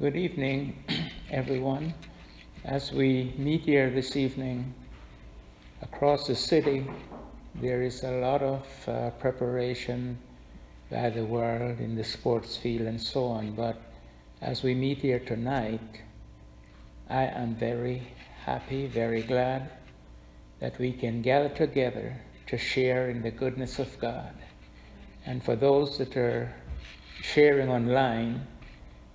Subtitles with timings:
[0.00, 0.82] Good evening,
[1.30, 1.94] everyone.
[2.64, 4.74] As we meet here this evening,
[5.82, 6.84] across the city,
[7.54, 10.18] there is a lot of uh, preparation
[10.90, 13.54] by the world in the sports field and so on.
[13.54, 13.80] But
[14.40, 16.02] as we meet here tonight,
[17.08, 18.02] I am very
[18.44, 19.70] happy, very glad
[20.58, 24.34] that we can gather together to share in the goodness of God.
[25.24, 26.52] And for those that are
[27.22, 28.44] sharing online,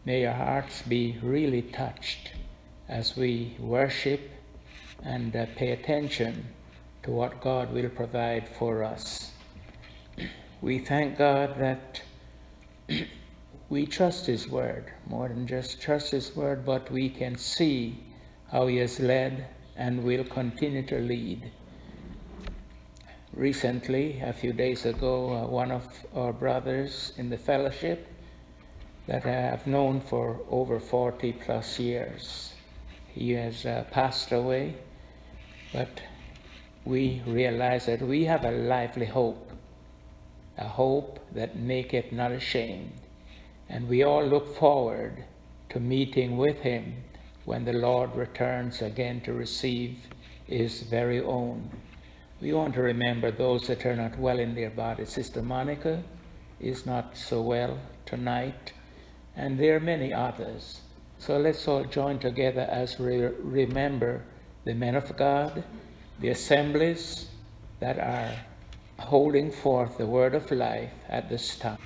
[0.09, 2.31] May your hearts be really touched
[2.87, 4.21] as we worship
[5.03, 6.47] and uh, pay attention
[7.03, 9.33] to what God will provide for us.
[10.61, 12.01] We thank God that
[13.69, 18.03] we trust His Word, more than just trust His Word, but we can see
[18.51, 19.45] how He has led
[19.75, 21.51] and will continue to lead.
[23.31, 28.08] Recently, a few days ago, uh, one of our brothers in the fellowship
[29.09, 32.53] that I have known for over 40 plus years.
[33.07, 34.75] He has uh, passed away,
[35.73, 35.99] but
[36.85, 39.51] we realize that we have a lively hope,
[40.59, 42.93] a hope that maketh not ashamed.
[43.67, 45.23] And we all look forward
[45.69, 46.93] to meeting with him
[47.45, 50.01] when the Lord returns again to receive
[50.45, 51.67] his very own.
[52.41, 55.09] We want to remember those that are not well in their bodies.
[55.09, 56.03] Sister Monica
[56.59, 58.73] is not so well tonight
[59.35, 60.81] and there are many others.
[61.17, 64.23] So let's all join together as we remember
[64.63, 65.63] the men of God,
[66.19, 67.27] the assemblies
[67.79, 68.35] that are
[68.99, 71.77] holding forth the word of life at this time.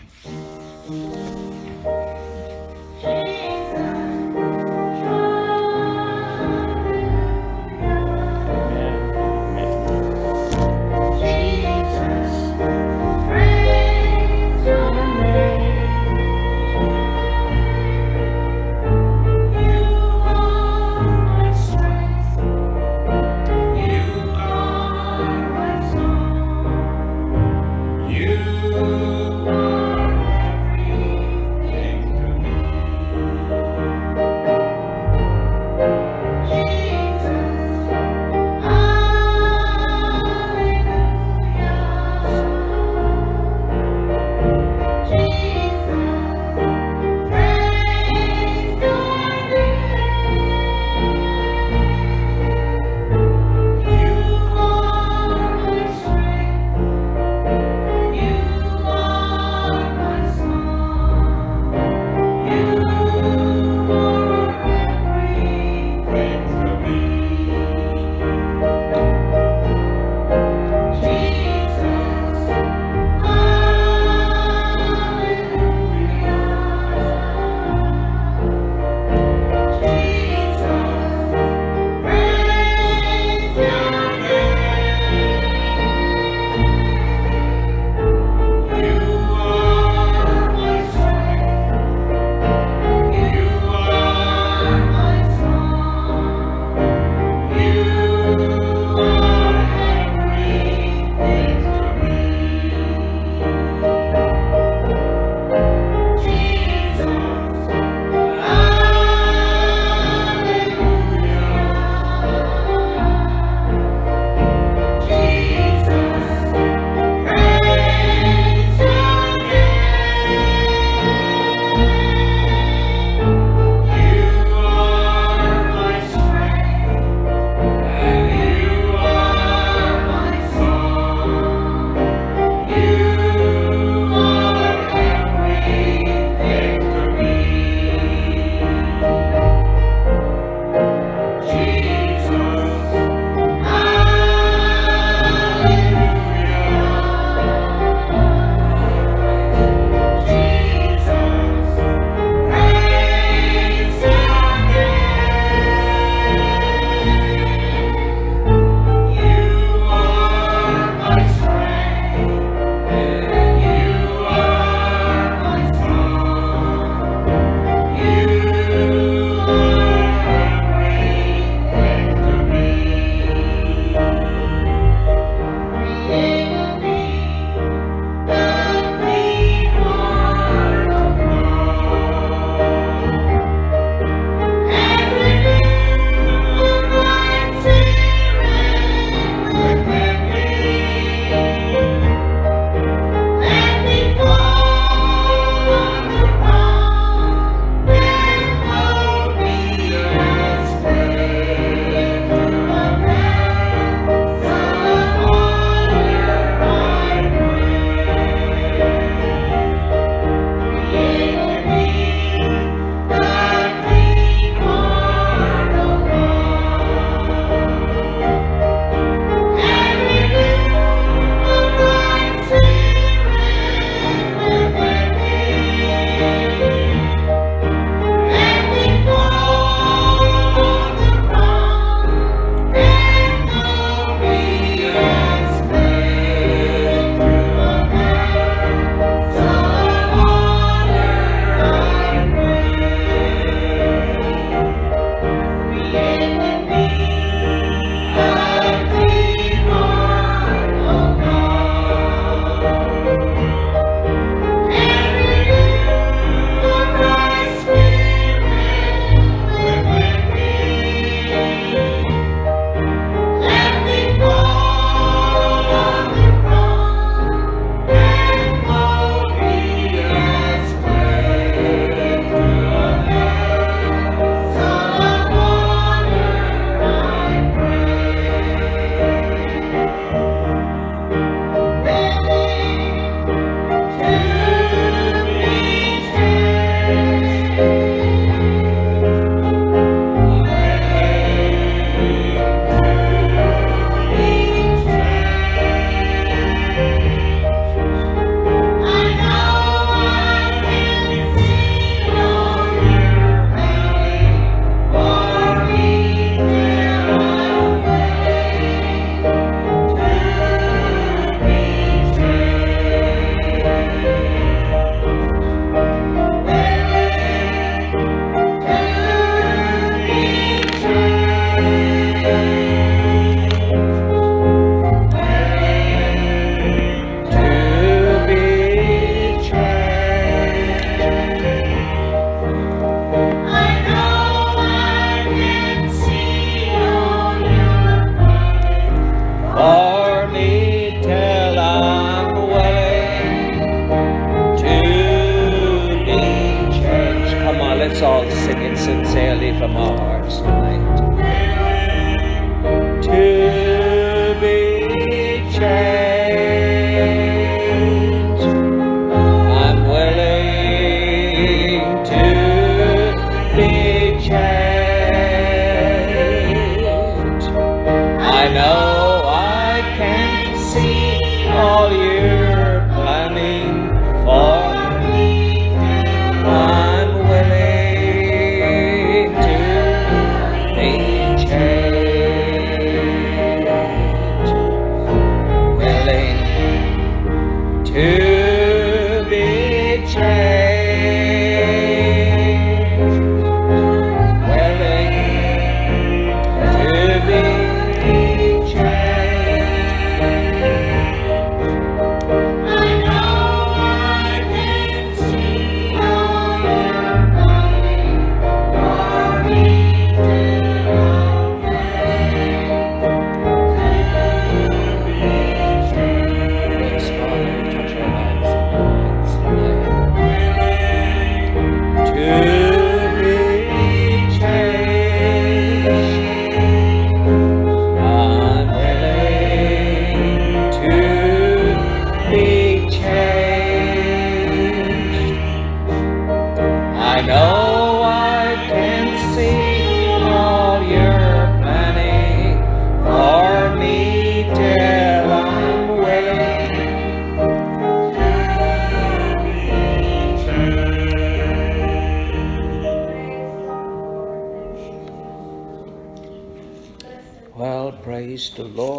[348.04, 351.33] All sing it sincerely from our hearts tonight.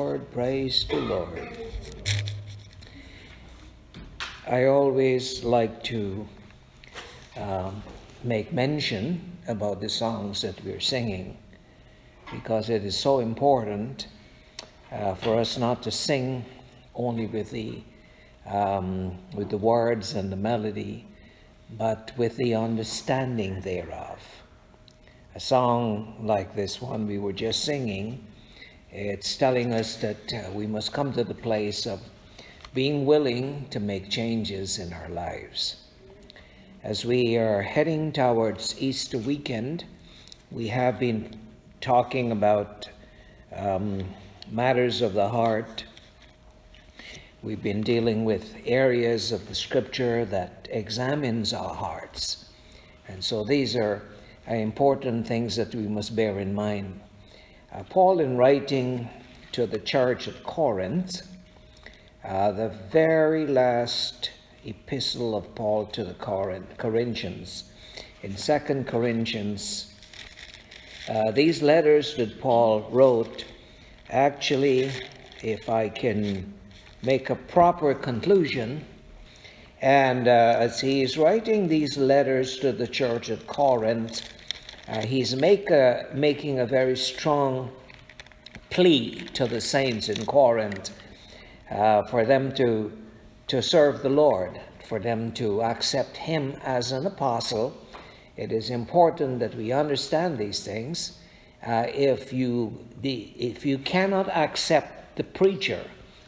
[0.05, 1.49] Lord, praise the Lord.
[4.47, 6.29] I always like to
[7.39, 7.83] um,
[8.23, 11.39] make mention about the songs that we're singing
[12.31, 14.09] because it is so important
[14.93, 16.45] uh, for us not to sing
[16.95, 17.83] only with the
[18.45, 21.07] um, with the words and the melody,
[21.79, 24.21] but with the understanding thereof.
[25.35, 28.27] A song like this one we were just singing,
[28.95, 32.01] it's telling us that uh, we must come to the place of
[32.73, 35.77] being willing to make changes in our lives.
[36.85, 39.85] As we are heading towards Easter weekend,
[40.53, 41.41] we have been
[41.81, 42.89] talking about
[43.53, 44.05] um,
[44.49, 45.85] matters of the heart.
[47.43, 52.49] We've been dealing with areas of the scripture that examines our hearts.
[53.09, 54.03] And so these are
[54.49, 57.01] uh, important things that we must bear in mind.
[57.75, 59.09] Uh, Paul, in writing
[59.51, 61.23] to the church at Corinth,
[62.23, 64.31] uh, the very last
[64.65, 67.65] epistle of Paul to the Corinth, Corinthians,
[68.23, 69.93] in Second Corinthians,
[71.09, 73.45] uh, these letters that Paul wrote,
[74.09, 74.93] actually,
[75.43, 76.55] if I can
[77.03, 78.85] make a proper conclusion,
[79.83, 84.23] and uh, as he is writing these letters to the church at Corinth,
[84.89, 87.71] uh, he's make a, making a very strong
[88.71, 90.91] plea to the saints in Corinth
[91.71, 92.93] uh, for them to,
[93.47, 97.77] to serve the Lord, for them to accept him as an apostle.
[98.37, 101.19] It is important that we understand these things.
[101.65, 105.85] Uh, if, you, the, if you cannot accept the preacher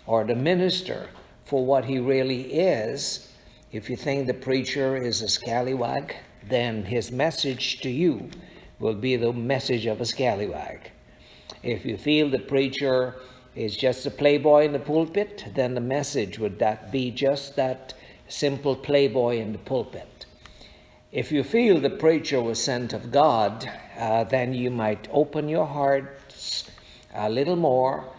[0.07, 1.09] or the minister
[1.45, 3.33] for what he really is,
[3.73, 6.17] if you think the preacher is a scallywag,
[6.49, 8.31] then his message to you
[8.79, 10.91] will be the message of a scallywag.
[11.63, 13.15] If you feel the preacher
[13.55, 17.95] is just a playboy in the pulpit, then the message would that be just that
[18.29, 20.27] simple playboy in the pulpit.
[21.13, 25.67] If you feel the preacher was sent of God, uh, then you might open your
[25.67, 26.71] hearts
[27.15, 28.13] a little more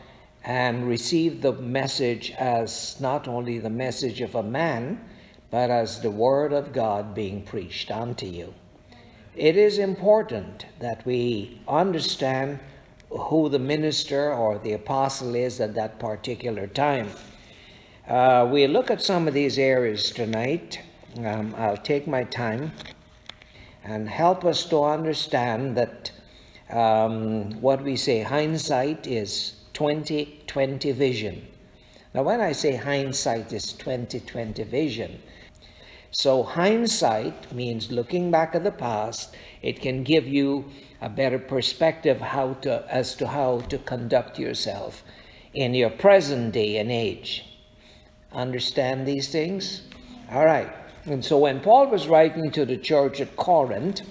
[0.43, 4.99] and receive the message as not only the message of a man,
[5.49, 8.53] but as the word of God being preached unto you.
[9.35, 12.59] It is important that we understand
[13.09, 17.11] who the minister or the apostle is at that particular time.
[18.07, 20.81] Uh, we look at some of these areas tonight.
[21.17, 22.71] Um, I'll take my time
[23.83, 26.11] and help us to understand that
[26.69, 31.47] um, what we say hindsight is 2020 vision.
[32.13, 35.21] Now, when I say hindsight is 2020 vision,
[36.17, 39.35] so hindsight means looking back at the past.
[39.61, 40.65] It can give you
[40.99, 45.03] a better perspective how to, as to how to conduct yourself
[45.53, 47.45] in your present day and age.
[48.33, 49.83] Understand these things?
[50.31, 50.71] All right.
[51.05, 54.01] And so when Paul was writing to the church at Corinth,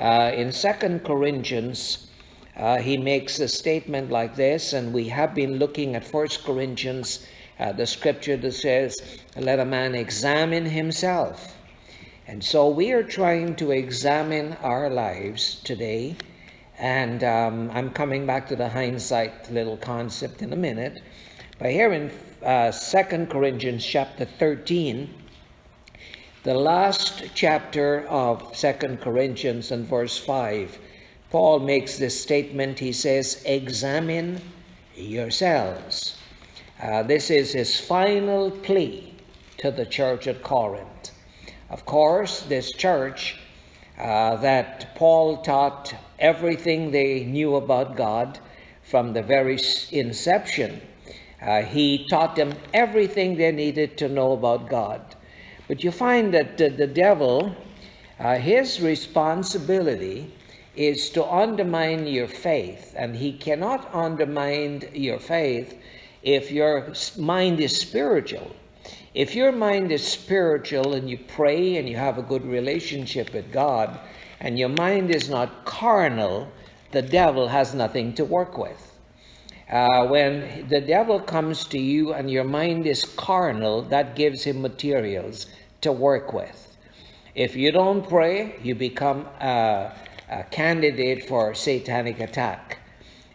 [0.00, 2.08] Uh, in Second Corinthians,
[2.56, 7.26] uh, he makes a statement like this, and we have been looking at First Corinthians,
[7.62, 9.00] uh, the scripture that says,
[9.36, 11.56] Let a man examine himself.
[12.26, 16.16] And so we are trying to examine our lives today.
[16.78, 21.02] And um, I'm coming back to the hindsight little concept in a minute.
[21.60, 22.10] But here in
[22.44, 25.14] uh, 2 Corinthians chapter 13,
[26.42, 30.78] the last chapter of 2 Corinthians and verse 5,
[31.30, 32.80] Paul makes this statement.
[32.80, 34.40] He says, Examine
[34.96, 36.16] yourselves.
[36.82, 39.14] Uh, this is his final plea
[39.58, 41.12] to the church at Corinth.
[41.70, 43.38] Of course, this church
[43.98, 48.40] uh, that Paul taught everything they knew about God
[48.82, 49.58] from the very
[49.92, 50.82] inception
[51.42, 55.16] uh, he taught them everything they needed to know about God.
[55.66, 57.56] But you find that the devil,
[58.18, 60.32] uh, his responsibility
[60.76, 65.76] is to undermine your faith, and he cannot undermine your faith
[66.22, 68.54] if your mind is spiritual.
[69.14, 73.52] If your mind is spiritual and you pray and you have a good relationship with
[73.52, 74.00] God,
[74.40, 76.50] and your mind is not carnal,
[76.92, 78.98] the devil has nothing to work with.
[79.70, 84.60] Uh, when the devil comes to you and your mind is carnal, that gives him
[84.60, 85.46] materials
[85.80, 86.76] to work with.
[87.34, 89.92] If you don't pray, you become a,
[90.28, 92.81] a candidate for satanic attack.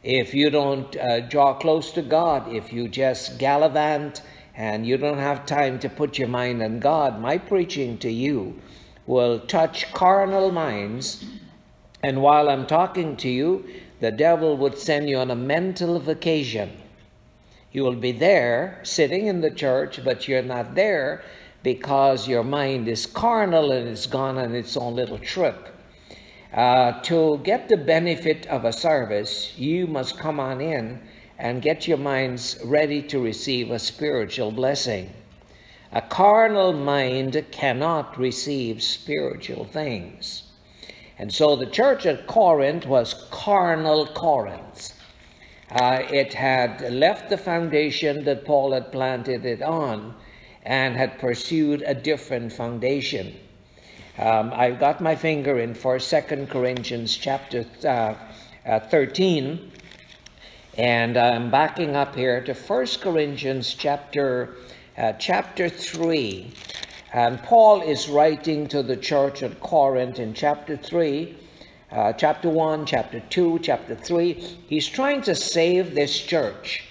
[0.10, 4.22] If you don't uh, draw close to God, if you just gallivant
[4.56, 8.58] and you don't have time to put your mind on God, my preaching to you
[9.06, 11.26] will touch carnal minds.
[12.02, 13.68] And while I'm talking to you,
[14.00, 16.72] the devil would send you on a mental vacation.
[17.74, 21.22] You will be there sitting in the church, but you're not there
[21.64, 25.77] because your mind is carnal and it's gone on its own little trip.
[26.58, 31.00] Uh, to get the benefit of a service, you must come on in
[31.38, 35.08] and get your minds ready to receive a spiritual blessing.
[35.92, 40.50] A carnal mind cannot receive spiritual things.
[41.20, 44.94] And so the church at Corinth was carnal Corinth.
[45.70, 50.16] Uh, it had left the foundation that Paul had planted it on
[50.64, 53.36] and had pursued a different foundation.
[54.20, 58.16] Um, I've got my finger in for Second Corinthians chapter uh,
[58.66, 59.72] uh, 13,
[60.76, 64.56] and I'm backing up here to First Corinthians chapter,
[64.98, 66.52] uh, chapter 3.
[67.14, 71.38] And Paul is writing to the church at Corinth in chapter 3,
[71.92, 74.34] uh, chapter 1, chapter 2, chapter 3.
[74.68, 76.84] He's trying to save this church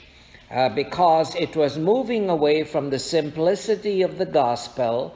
[0.48, 5.12] uh, because it was moving away from the simplicity of the gospel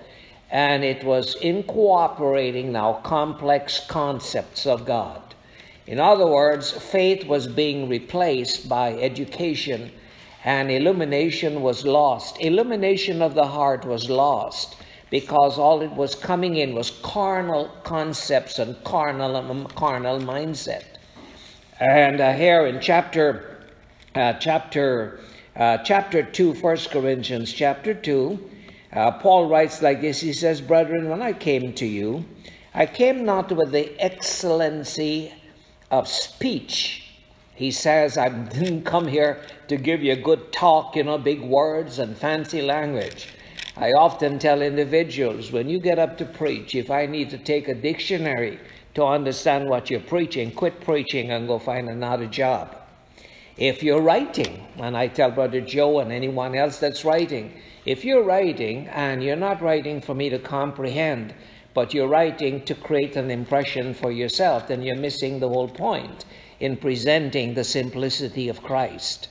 [0.50, 5.22] and it was incorporating now complex concepts of God.
[5.86, 9.92] In other words, faith was being replaced by education
[10.44, 12.40] and illumination was lost.
[12.40, 14.76] Illumination of the heart was lost
[15.10, 20.84] because all it was coming in was carnal concepts and carnal, um, carnal mindset.
[21.78, 23.58] And uh, here in chapter,
[24.14, 25.20] uh, chapter,
[25.56, 28.50] uh, chapter 2, 1 Corinthians chapter 2,
[28.92, 32.24] uh, Paul writes like this He says, Brethren, when I came to you,
[32.74, 35.32] I came not with the excellency
[35.90, 37.06] of speech.
[37.54, 38.28] He says, I
[38.58, 42.62] didn't come here to give you a good talk, you know, big words and fancy
[42.62, 43.28] language.
[43.76, 47.68] I often tell individuals when you get up to preach, if I need to take
[47.68, 48.58] a dictionary
[48.94, 52.76] to understand what you're preaching, quit preaching and go find another job.
[53.56, 58.22] If you're writing, and I tell Brother Joe and anyone else that's writing, if you're
[58.22, 61.34] writing and you're not writing for me to comprehend,
[61.72, 66.24] but you're writing to create an impression for yourself, then you're missing the whole point
[66.58, 69.28] in presenting the simplicity of Christ.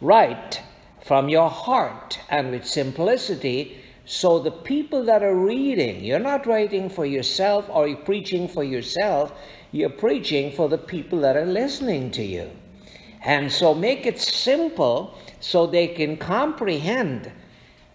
[0.00, 0.62] Write
[1.04, 6.88] from your heart and with simplicity so the people that are reading, you're not writing
[6.88, 9.32] for yourself or you're preaching for yourself,
[9.70, 12.50] you're preaching for the people that are listening to you.
[13.22, 17.30] And so make it simple so they can comprehend.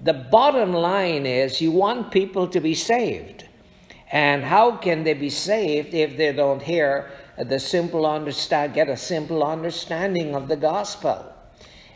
[0.05, 3.45] The bottom line is you want people to be saved.
[4.11, 7.09] And how can they be saved if they don't hear
[7.39, 11.33] the simple understand get a simple understanding of the gospel?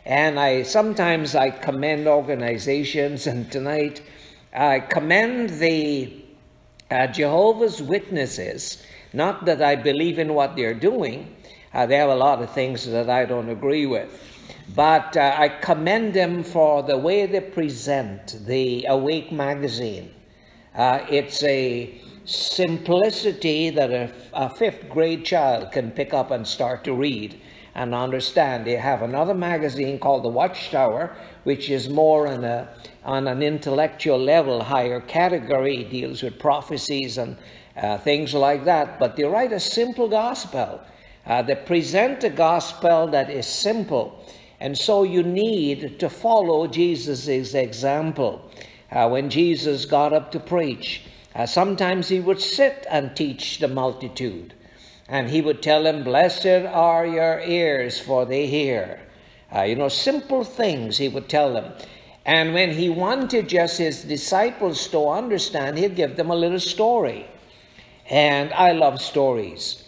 [0.04, 4.02] And I sometimes I commend organizations, and tonight
[4.52, 6.12] I commend the
[6.90, 8.82] uh, Jehovah's Witnesses.
[9.12, 11.36] Not that I believe in what they're doing,
[11.72, 14.29] uh, they have a lot of things that I don't agree with.
[14.74, 20.14] But uh, I commend them for the way they present the Awake magazine.
[20.74, 26.84] Uh, it's a simplicity that a, a fifth grade child can pick up and start
[26.84, 27.40] to read
[27.74, 28.64] and understand.
[28.66, 32.68] They have another magazine called The Watchtower, which is more on, a,
[33.04, 37.36] on an intellectual level, higher category, deals with prophecies and
[37.76, 39.00] uh, things like that.
[39.00, 40.80] But they write a simple gospel.
[41.26, 44.19] Uh, they present a gospel that is simple.
[44.60, 48.50] And so you need to follow Jesus' example.
[48.92, 51.02] Uh, when Jesus got up to preach,
[51.34, 54.52] uh, sometimes he would sit and teach the multitude.
[55.08, 59.00] And he would tell them, Blessed are your ears, for they hear.
[59.54, 61.72] Uh, you know, simple things he would tell them.
[62.26, 67.26] And when he wanted just his disciples to understand, he'd give them a little story.
[68.08, 69.79] And I love stories.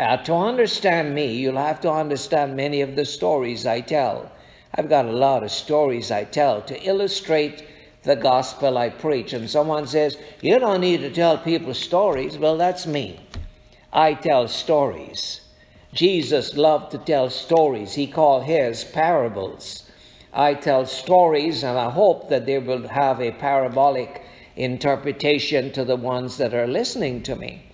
[0.00, 4.32] Uh, to understand me, you'll have to understand many of the stories I tell.
[4.74, 7.66] I've got a lot of stories I tell to illustrate
[8.04, 9.34] the gospel I preach.
[9.34, 12.38] And someone says, You don't need to tell people stories.
[12.38, 13.20] Well, that's me.
[13.92, 15.42] I tell stories.
[15.92, 17.92] Jesus loved to tell stories.
[17.92, 19.90] He called his parables.
[20.32, 24.22] I tell stories, and I hope that they will have a parabolic
[24.56, 27.69] interpretation to the ones that are listening to me.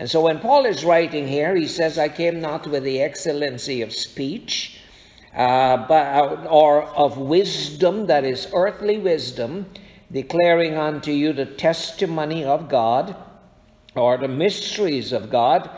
[0.00, 3.82] And so when Paul is writing here, he says, I came not with the excellency
[3.82, 4.78] of speech,
[5.36, 9.66] uh, but, or of wisdom that is earthly wisdom,
[10.10, 13.14] declaring unto you the testimony of God
[13.94, 15.68] or the mysteries of God.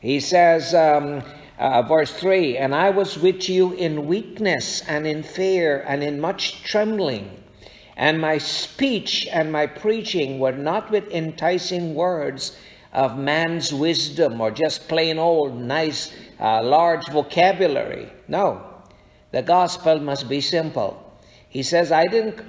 [0.00, 1.24] He says, um,
[1.58, 6.20] uh, verse 3 And I was with you in weakness and in fear and in
[6.20, 7.42] much trembling.
[7.96, 12.56] And my speech and my preaching were not with enticing words
[12.94, 18.10] of man's wisdom or just plain old, nice, uh, large vocabulary.
[18.28, 18.62] No,
[19.32, 21.00] the gospel must be simple.
[21.48, 22.40] He says, I didn't,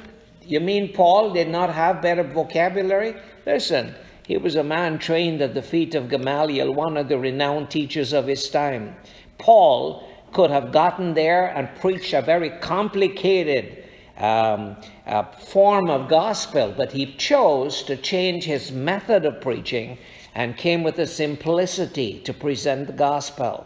[0.43, 3.15] you mean Paul did not have better vocabulary?
[3.45, 3.95] Listen,
[4.27, 8.13] he was a man trained at the feet of Gamaliel, one of the renowned teachers
[8.13, 8.95] of his time.
[9.37, 13.83] Paul could have gotten there and preached a very complicated
[14.17, 19.97] um, uh, form of gospel, but he chose to change his method of preaching
[20.35, 23.65] and came with a simplicity to present the gospel.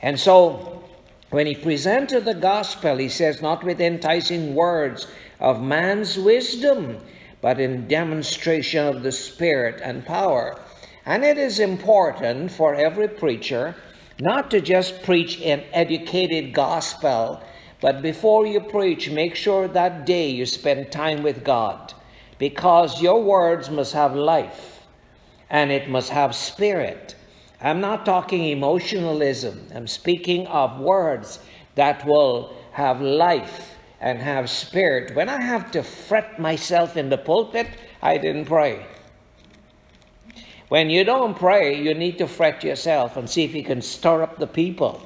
[0.00, 0.84] And so
[1.30, 5.08] when he presented the gospel, he says, not with enticing words
[5.40, 6.98] of man's wisdom,
[7.42, 10.58] but in demonstration of the Spirit and power.
[11.04, 13.74] And it is important for every preacher
[14.18, 17.42] not to just preach an educated gospel,
[17.80, 21.92] but before you preach, make sure that day you spend time with God,
[22.38, 24.75] because your words must have life
[25.48, 27.14] and it must have spirit.
[27.60, 29.68] I'm not talking emotionalism.
[29.74, 31.38] I'm speaking of words
[31.74, 35.14] that will have life and have spirit.
[35.14, 37.68] When I have to fret myself in the pulpit,
[38.02, 38.86] I didn't pray.
[40.68, 44.22] When you don't pray, you need to fret yourself and see if you can stir
[44.22, 45.00] up the people.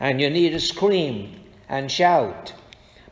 [0.00, 2.52] And you need to scream and shout.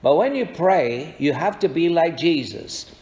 [0.02, 2.93] But when you pray, you have to be like Jesus.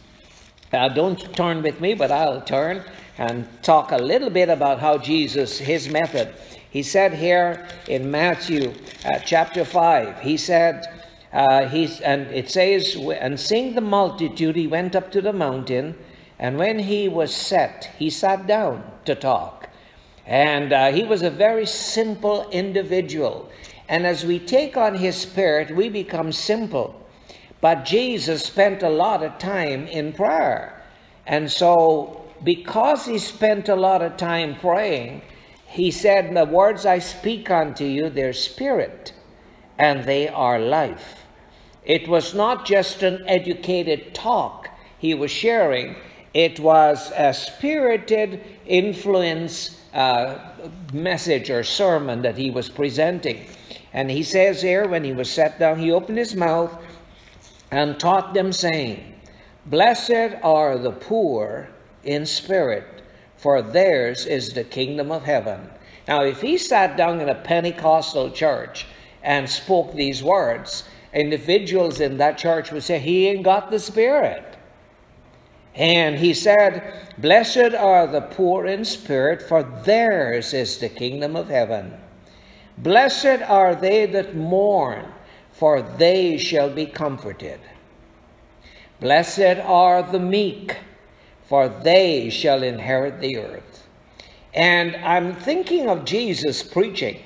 [0.73, 2.83] Now, don't turn with me, but I'll turn
[3.19, 6.33] and talk a little bit about how Jesus, his method.
[6.67, 8.73] He said here in Matthew
[9.05, 10.87] uh, chapter 5, he said,
[11.31, 15.95] uh, he's, and it says, and seeing the multitude, he went up to the mountain,
[16.39, 19.69] and when he was set, he sat down to talk.
[20.25, 23.47] And uh, he was a very simple individual.
[23.87, 27.02] And as we take on his spirit, we become simple.
[27.63, 30.83] But Jesus spent a lot of time in prayer.
[31.25, 35.21] And so because he spent a lot of time praying,
[35.65, 39.13] he said, The words I speak unto you, they're spirit
[39.77, 41.23] and they are life.
[41.85, 44.67] It was not just an educated talk
[44.99, 45.95] he was sharing,
[46.33, 50.37] it was a spirited influence uh,
[50.91, 53.45] message or sermon that he was presenting.
[53.93, 56.77] And he says here, when he was sat down, he opened his mouth
[57.73, 59.15] and taught them, saying,
[59.65, 61.69] Blessed are the poor
[62.03, 63.01] in spirit,
[63.35, 65.69] for theirs is the kingdom of heaven.
[66.07, 68.85] Now, if he sat down in a Pentecostal church
[69.23, 70.83] and spoke these words,
[71.13, 74.55] individuals in that church would say, He ain't got the Spirit.
[75.73, 81.49] And he said, Blessed are the poor in spirit, for theirs is the kingdom of
[81.49, 81.95] heaven.
[82.77, 85.07] Blessed are they that mourn,
[85.63, 87.57] for they shall be comforted.
[88.99, 90.75] Blessed are the meek
[91.45, 93.87] for they shall inherit the earth.
[94.53, 97.17] And I'm thinking of Jesus preaching.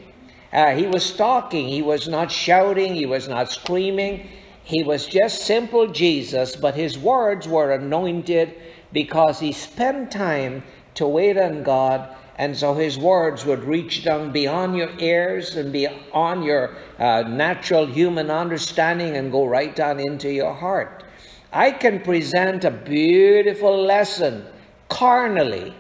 [0.54, 4.30] Uh, he was talking, he was not shouting, he was not screaming.
[4.64, 8.54] He was just simple Jesus, but his words were anointed
[8.94, 10.62] because he spent time
[10.94, 15.72] to wait on God, and so His words would reach down beyond your ears and
[15.72, 21.04] beyond your uh, natural human understanding and go right down into your heart.
[21.52, 24.46] I can present a beautiful lesson
[24.90, 25.74] carnally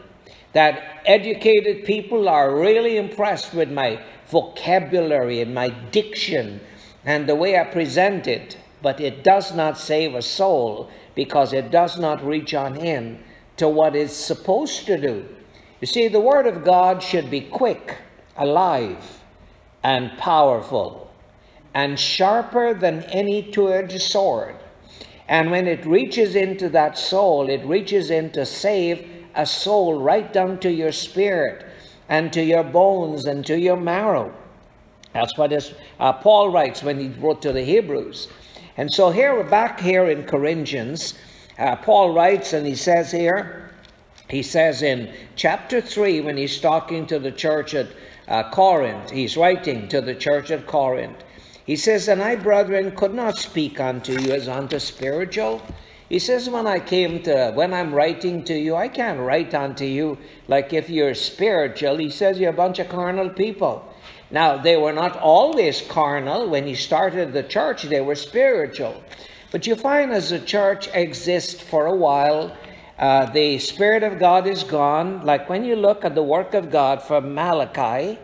[0.54, 6.60] that educated people are really impressed with my vocabulary and my diction
[7.06, 11.72] and the way I present it, but it does not save a soul because it
[11.72, 13.24] does not reach on in
[13.58, 15.26] to what it's supposed to do.
[15.80, 17.98] You see, the Word of God should be quick,
[18.36, 19.22] alive,
[19.84, 21.12] and powerful,
[21.74, 24.56] and sharper than any two edged sword.
[25.28, 30.32] And when it reaches into that soul, it reaches in to save a soul right
[30.32, 31.66] down to your spirit
[32.10, 34.34] and to your bones and to your marrow.
[35.14, 38.30] That's what this, uh, Paul writes when he wrote to the Hebrews.
[38.78, 41.16] And so here back here in Corinthians.
[41.58, 43.67] Uh, Paul writes and he says here,
[44.30, 47.88] he says in chapter 3 when he's talking to the church at
[48.28, 51.24] uh, Corinth, he's writing to the church at Corinth.
[51.66, 55.62] He says, And I, brethren, could not speak unto you as unto spiritual
[56.10, 59.84] he says, when I came to, when I'm writing to you, I can't write unto
[59.84, 61.98] you like if you're spiritual.
[61.98, 63.94] He says, you're a bunch of carnal people.
[64.32, 66.50] Now, they were not always carnal.
[66.50, 69.04] When he started the church, they were spiritual.
[69.52, 72.56] But you find as the church exists for a while,
[72.98, 75.26] uh, the Spirit of God is gone.
[75.26, 78.18] Like when you look at the work of God from Malachi,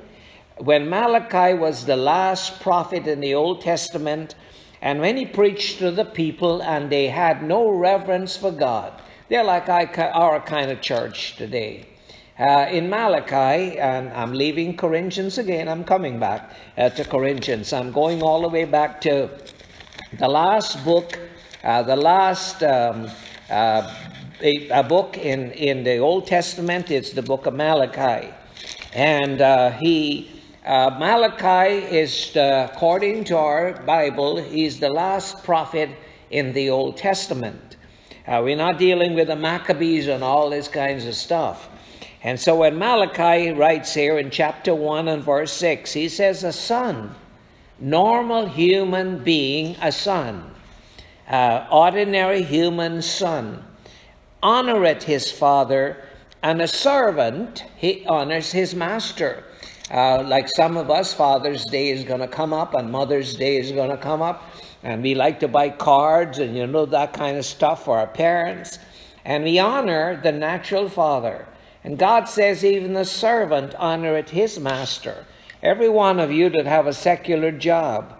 [0.58, 4.36] when Malachi was the last prophet in the Old Testament,
[4.82, 9.44] and when he preached to the people and they had no reverence for God, they're
[9.44, 11.88] like our kind of church today.
[12.38, 17.72] Uh, in Malachi, and I'm leaving Corinthians again, I'm coming back uh, to Corinthians.
[17.72, 19.30] I'm going all the way back to
[20.18, 21.20] the last book,
[21.64, 23.08] uh, the last um,
[23.52, 23.94] uh,
[24.42, 26.92] a, a, book in, in the Old Testament.
[26.92, 28.30] It's the book of Malachi.
[28.94, 30.34] And uh, he
[30.66, 35.90] uh, Malachi is, uh, according to our Bible, he's the last prophet
[36.32, 37.76] in the Old Testament.
[38.26, 41.68] Uh, we're not dealing with the Maccabees and all this kinds of stuff.
[42.24, 46.54] And so when Malachi writes here in chapter 1 and verse 6, he says, A
[46.54, 47.14] son,
[47.78, 50.50] normal human being, a son,
[51.28, 53.66] uh, ordinary human son,
[54.44, 56.04] honoreth his father,
[56.44, 59.46] and a servant, he honors his master.
[59.90, 63.58] Uh, like some of us, Father's Day is going to come up and Mother's Day
[63.58, 64.44] is going to come up.
[64.84, 68.08] And we like to buy cards and, you know, that kind of stuff for our
[68.08, 68.80] parents.
[69.24, 71.48] And we honor the natural father.
[71.84, 75.26] And God says, even the servant honoreth his master.
[75.62, 78.14] Every one of you that have a secular job,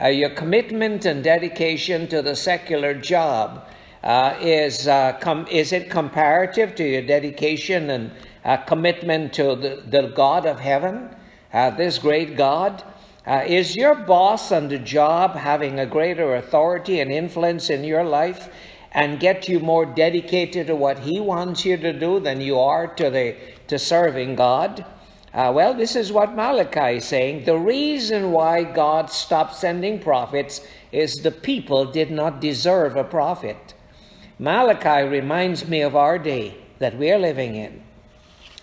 [0.00, 3.68] uh, your commitment and dedication to the secular job
[4.08, 8.10] uh, is, uh, is it comparative to your dedication and
[8.42, 11.14] uh, commitment to the, the God of heaven,
[11.52, 12.82] uh, this great God?
[13.26, 18.02] Uh, is your boss on the job having a greater authority and influence in your
[18.02, 18.48] life
[18.92, 22.86] and get you more dedicated to what he wants you to do than you are
[22.86, 24.86] to, the, to serving God?
[25.34, 27.44] Uh, well, this is what Malachi is saying.
[27.44, 33.74] The reason why God stopped sending prophets is the people did not deserve a prophet.
[34.38, 37.82] Malachi reminds me of our day that we are living in.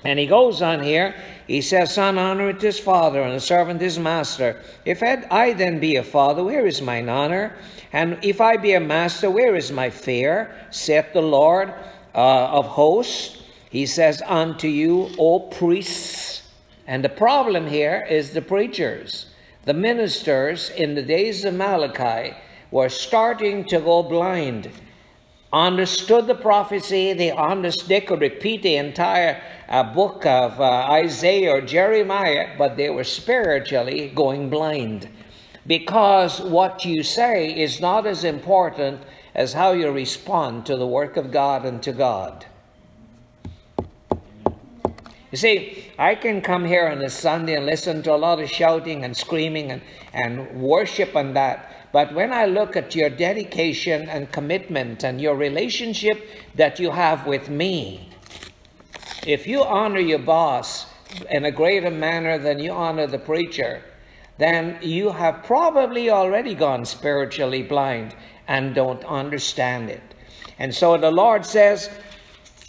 [0.05, 1.15] And he goes on here,
[1.47, 4.61] he says, Son, honoreth his father, and a servant his master.
[4.85, 7.55] If I then be a father, where is mine honor?
[7.91, 10.55] And if I be a master, where is my fear?
[10.69, 11.73] saith the Lord
[12.13, 13.41] uh, of hosts.
[13.71, 16.43] He says, Unto you, O priests.
[16.85, 19.25] And the problem here is the preachers.
[19.63, 22.37] The ministers in the days of Malachi
[22.69, 24.69] were starting to go blind
[25.55, 31.55] understood the prophecy, they understood, they could repeat the entire uh, book of uh, Isaiah
[31.55, 35.07] or Jeremiah, but they were spiritually going blind.
[35.65, 39.01] Because what you say is not as important
[39.33, 42.45] as how you respond to the work of God and to God.
[45.31, 48.49] You see, I can come here on a Sunday and listen to a lot of
[48.49, 49.81] shouting and screaming and,
[50.13, 51.74] and worship and that.
[51.95, 57.25] But when I look at your dedication and commitment and your relationship that you have
[57.25, 58.09] with me,
[59.25, 60.87] if you honor your boss
[61.31, 63.81] in a greater manner than you honor the preacher,
[64.37, 68.13] then you have probably already gone spiritually blind
[68.45, 70.03] and don't understand it.
[70.59, 71.89] And so the Lord says,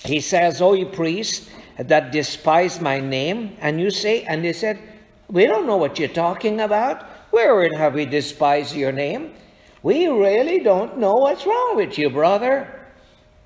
[0.05, 4.79] He says, O you priests that despise my name, and you say, and they said,
[5.27, 7.16] We don't know what you're talking about.
[7.31, 9.35] Wherein have we despised your name?
[9.83, 12.87] We really don't know what's wrong with you, brother.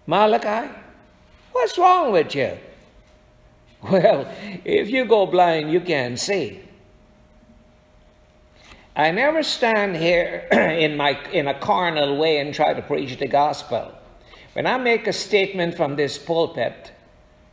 [0.07, 0.73] Malachi,
[1.53, 2.59] what's wrong with you?
[3.83, 4.31] Well,
[4.63, 6.61] if you go blind, you can't see.
[8.95, 13.27] I never stand here in, my, in a carnal way and try to preach the
[13.27, 13.93] gospel.
[14.53, 16.93] When I make a statement from this pulpit,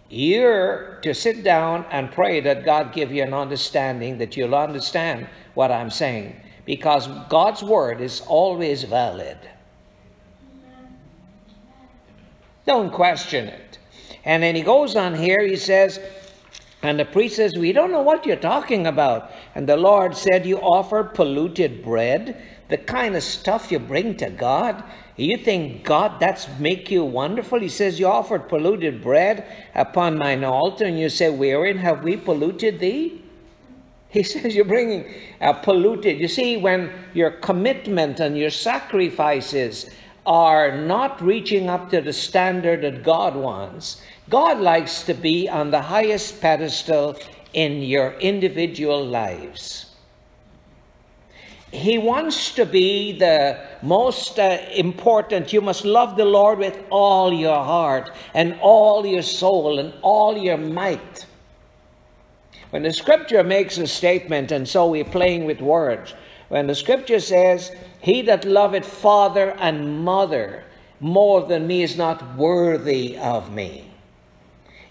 [0.10, 5.28] you're to sit down and pray that God give you an understanding that you'll understand
[5.54, 9.38] what I'm saying because God's word is always valid.
[12.66, 13.80] Don't question it.
[14.26, 16.00] And then he goes on here, he says,
[16.88, 19.32] and the priest says, We don't know what you're talking about.
[19.56, 24.30] And the Lord said, You offer polluted bread, the kind of stuff you bring to
[24.30, 24.84] God.
[25.16, 27.60] You think God, that's make you wonderful?
[27.60, 32.18] He says, You offered polluted bread upon mine altar, and you say, Wherein have we
[32.18, 33.24] polluted thee?
[34.10, 36.20] He says, You're bringing a polluted.
[36.20, 39.90] You see, when your commitment and your sacrifices
[40.28, 45.72] are not reaching up to the standard that God wants, God likes to be on
[45.72, 47.18] the highest pedestal
[47.54, 49.86] in your individual lives.
[51.72, 55.54] He wants to be the most uh, important.
[55.54, 60.38] You must love the Lord with all your heart and all your soul and all
[60.38, 61.26] your might.
[62.70, 66.14] When the scripture makes a statement, and so we're playing with words,
[66.50, 70.64] when the scripture says, He that loveth father and mother
[71.00, 73.92] more than me is not worthy of me.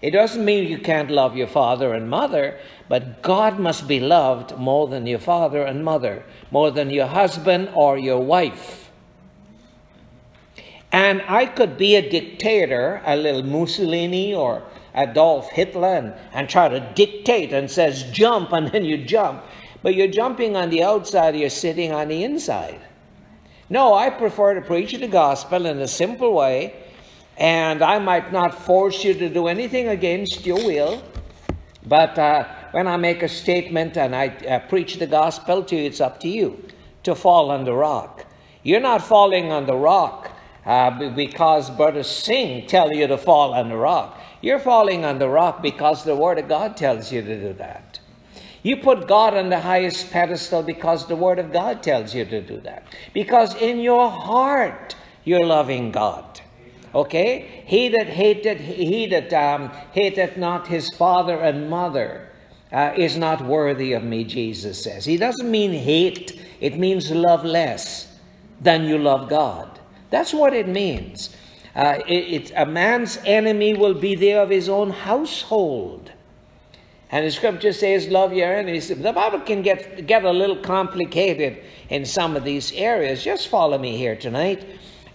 [0.01, 4.55] It doesn't mean you can't love your father and mother, but God must be loved
[4.57, 8.91] more than your father and mother, more than your husband or your wife.
[10.91, 14.63] And I could be a dictator, a little Mussolini or
[14.95, 19.43] Adolf Hitler, and, and try to dictate and says jump, and then you jump.
[19.81, 22.81] But you're jumping on the outside, you're sitting on the inside.
[23.69, 26.73] No, I prefer to preach the gospel in a simple way
[27.37, 31.03] and I might not force you to do anything against your will,
[31.85, 35.83] but uh, when I make a statement and I uh, preach the gospel to you,
[35.83, 36.63] it's up to you
[37.03, 38.25] to fall on the rock.
[38.63, 40.31] You're not falling on the rock
[40.65, 44.19] uh, because Brother Singh tell you to fall on the rock.
[44.41, 47.86] You're falling on the rock because the Word of God tells you to do that.
[48.63, 52.41] You put God on the highest pedestal because the Word of God tells you to
[52.41, 52.83] do that.
[53.13, 56.41] Because in your heart, you're loving God.
[56.95, 57.63] Okay?
[57.65, 62.29] He that hated, he that um, hated not his father and mother
[62.71, 65.05] uh, is not worthy of me, Jesus says.
[65.05, 68.07] He doesn't mean hate, it means love less
[68.59, 69.79] than you love God.
[70.09, 71.35] That's what it means.
[71.75, 76.11] Uh, it, it, a man's enemy will be there of his own household.
[77.09, 78.89] And the scripture says, love your enemies.
[78.89, 83.23] The Bible can get, get a little complicated in some of these areas.
[83.23, 84.65] Just follow me here tonight.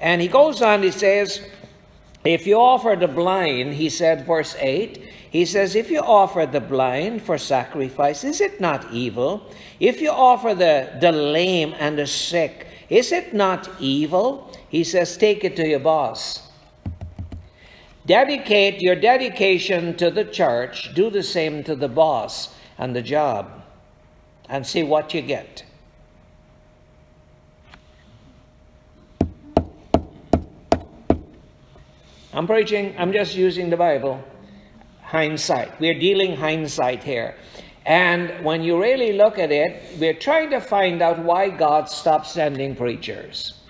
[0.01, 1.47] And he goes on, he says,
[2.25, 6.61] if you offer the blind, he said, verse 8, he says, if you offer the
[6.61, 9.51] blind for sacrifice, is it not evil?
[9.81, 14.51] If you offer the, the lame and the sick, is it not evil?
[14.69, 16.52] He says, take it to your boss.
[18.05, 23.63] Dedicate your dedication to the church, do the same to the boss and the job,
[24.49, 25.65] and see what you get.
[32.35, 34.23] I'm preaching, I'm just using the Bible.
[35.03, 35.79] Hindsight.
[35.79, 37.37] We're dealing hindsight here.
[37.85, 42.27] And when you really look at it, we're trying to find out why God stopped
[42.27, 43.62] sending preachers.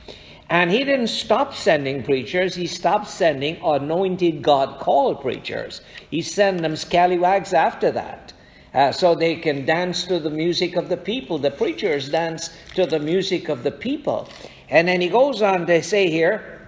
[0.48, 5.80] And he didn't stop sending preachers, he stopped sending anointed God called preachers.
[6.10, 8.32] He sent them scallywags after that.
[8.74, 11.38] Uh, so they can dance to the music of the people.
[11.38, 14.28] The preachers dance to the music of the people.
[14.70, 16.66] And then he goes on to say here,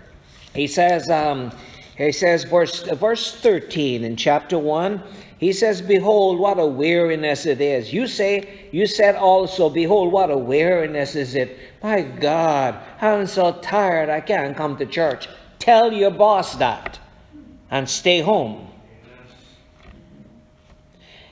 [0.54, 1.50] he says, um,
[1.96, 5.02] he says, verse, verse 13 in chapter 1,
[5.44, 7.92] he says, Behold, what a weariness it is.
[7.92, 11.59] You say, you said also, Behold, what a weariness is it.
[11.83, 15.28] My God, I'm so tired, I can't come to church.
[15.59, 16.98] Tell your boss that
[17.70, 18.68] and stay home.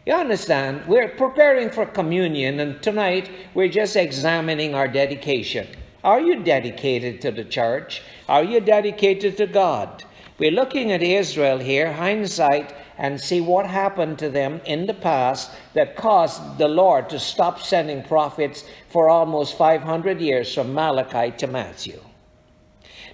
[0.04, 0.86] You understand?
[0.86, 5.66] We're preparing for communion, and tonight we're just examining our dedication.
[6.04, 8.02] Are you dedicated to the church?
[8.28, 10.04] Are you dedicated to God?
[10.36, 15.50] We're looking at Israel here, hindsight, and see what happened to them in the past
[15.74, 21.46] that caused the Lord to stop sending prophets for almost 500 years from Malachi to
[21.46, 22.00] Matthew.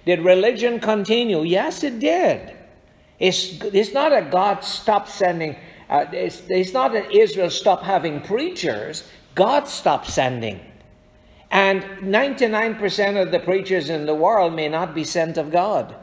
[0.05, 1.43] Did religion continue?
[1.43, 2.55] Yes, it did.
[3.19, 5.55] It's, it's not that God stopped sending,
[5.89, 10.59] uh, it's, it's not that Israel stopped having preachers, God stopped sending.
[11.51, 15.95] And 99% of the preachers in the world may not be sent of God.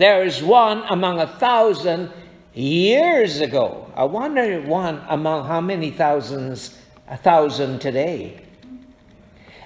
[0.00, 2.10] There is one among a thousand
[2.54, 3.92] years ago.
[3.94, 8.40] I wonder one among how many thousands, a thousand today.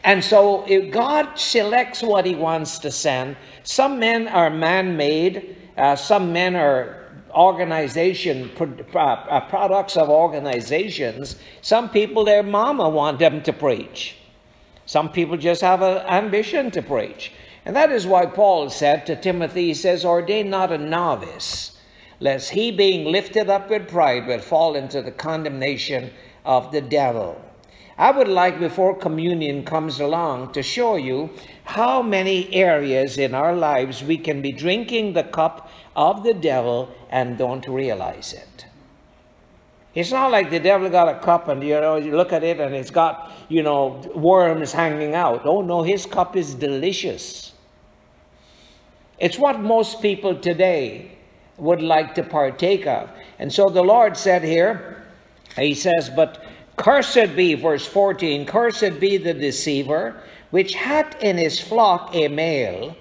[0.02, 3.36] And so if God selects what he wants to send.
[3.62, 8.50] Some men are man made, uh, some men are organization
[8.92, 11.36] uh, products of organizations.
[11.62, 14.16] Some people, their mama want them to preach.
[14.84, 17.30] Some people just have an ambition to preach.
[17.64, 21.78] And that is why Paul said to Timothy, he says, Ordain not a novice,
[22.20, 26.10] lest he being lifted up with pride will fall into the condemnation
[26.44, 27.40] of the devil.
[27.96, 31.30] I would like, before communion comes along, to show you
[31.64, 36.92] how many areas in our lives we can be drinking the cup of the devil
[37.08, 38.66] and don't realize it.
[39.94, 42.58] It's not like the devil got a cup and you know you look at it
[42.58, 45.42] and it's got you know worms hanging out.
[45.46, 47.53] Oh no, his cup is delicious.
[49.18, 51.12] It's what most people today
[51.56, 53.10] would like to partake of.
[53.38, 55.04] And so the Lord said here,
[55.56, 56.44] He says, But
[56.76, 62.96] cursed be, verse 14, cursed be the deceiver, which hath in his flock a male,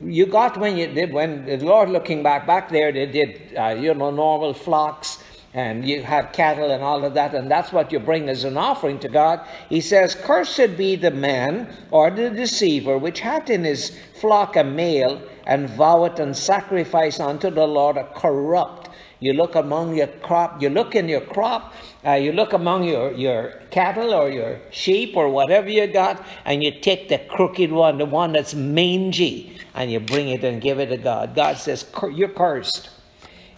[0.00, 3.70] you got when you did when the Lord looking back back there they did uh,
[3.70, 5.17] you know normal flocks
[5.54, 8.56] and you have cattle and all of that and that's what you bring as an
[8.56, 9.40] offering to God.
[9.68, 14.64] He says, "Cursed be the man or the deceiver which hath in his flock a
[14.64, 18.88] male and voweth and sacrifice unto the Lord a corrupt."
[19.20, 21.72] You look among your crop, you look in your crop,
[22.06, 26.62] uh, you look among your, your cattle or your sheep or whatever you got, and
[26.62, 30.78] you take the crooked one, the one that's mangy, and you bring it and give
[30.78, 31.34] it to God.
[31.34, 32.90] God says, You're cursed.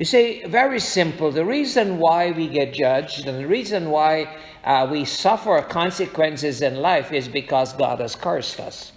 [0.01, 1.31] You see, very simple.
[1.31, 4.35] The reason why we get judged and the reason why
[4.65, 8.93] uh, we suffer consequences in life is because God has cursed us.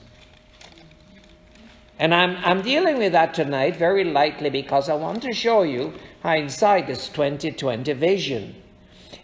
[2.00, 5.92] And I'm, I'm dealing with that tonight very lightly because I want to show you
[6.22, 8.56] hindsight is 2020 vision.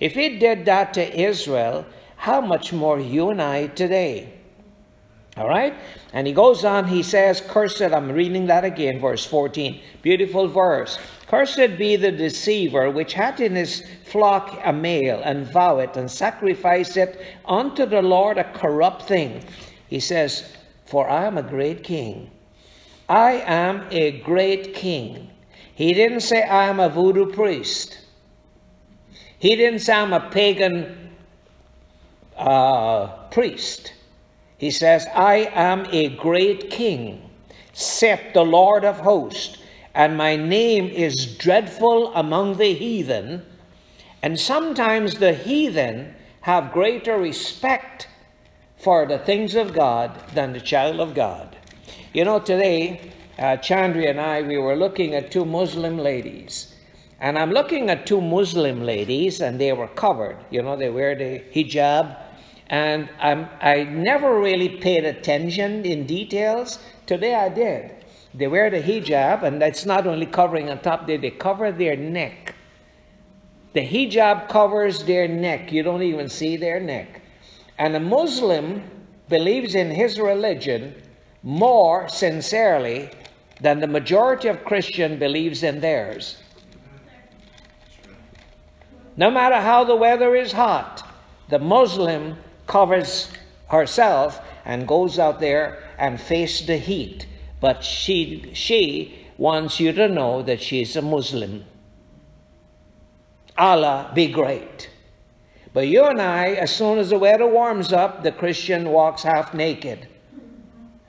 [0.02, 1.86] If he did that to Israel,
[2.18, 4.34] how much more you and I today?
[5.38, 5.74] All right?
[6.12, 9.80] And he goes on, he says, Cursed, I'm reading that again, verse 14.
[10.02, 11.00] Beautiful verse.
[11.30, 16.10] Cursed be the deceiver which hath in his flock a male, and vow it, and
[16.10, 19.44] sacrifice it unto the Lord a corrupt thing.
[19.88, 20.52] He says,
[20.88, 22.32] For I am a great king.
[23.08, 25.30] I am a great king.
[25.76, 28.00] He didn't say, I am a voodoo priest.
[29.38, 31.12] He didn't say, I'm a pagan
[32.38, 33.94] uh, priest.
[34.58, 37.30] He says, I am a great king,
[37.72, 39.60] saith the Lord of hosts,
[40.00, 43.46] and my name is dreadful among the heathen.
[44.24, 48.08] And sometimes the heathen have greater respect
[48.78, 51.58] for the things of God than the child of God.
[52.14, 56.74] You know, today, uh, Chandri and I, we were looking at two Muslim ladies.
[57.20, 60.38] And I'm looking at two Muslim ladies, and they were covered.
[60.50, 62.16] You know, they wear the hijab
[62.70, 66.80] and I'm, I never really paid attention in details.
[67.08, 67.99] Today I did.
[68.34, 71.96] They wear the hijab, and that's not only covering on top, they, they cover their
[71.96, 72.56] neck.
[73.74, 75.72] The hijab covers their neck.
[75.72, 77.22] You don't even see their neck.
[77.78, 78.84] And a Muslim
[79.30, 80.96] believes in his religion
[81.44, 83.10] more sincerely
[83.62, 86.38] than the majority of Christian believes in theirs.
[89.16, 91.06] No matter how the weather is hot,
[91.50, 93.30] the Muslim covers
[93.70, 97.26] herself and goes out there and face the heat.
[97.60, 101.66] But she, she wants you to know that she's a Muslim.
[103.58, 104.90] Allah be great.
[105.74, 109.54] But you and I, as soon as the weather warms up, the Christian walks half
[109.54, 110.08] naked.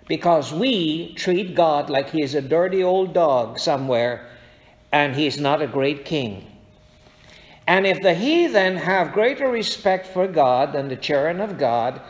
[0.07, 4.29] Because we treat God like he's a dirty old dog somewhere
[4.93, 6.47] and he's not a great king.
[7.67, 12.01] And if the heathen have greater respect for God than the children of God,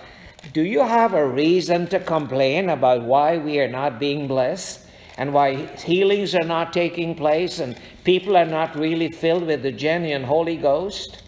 [0.52, 4.86] do you have a reason to complain about why we are not being blessed
[5.16, 9.72] and why healings are not taking place and people are not really filled with the
[9.72, 11.22] genuine Holy Ghost?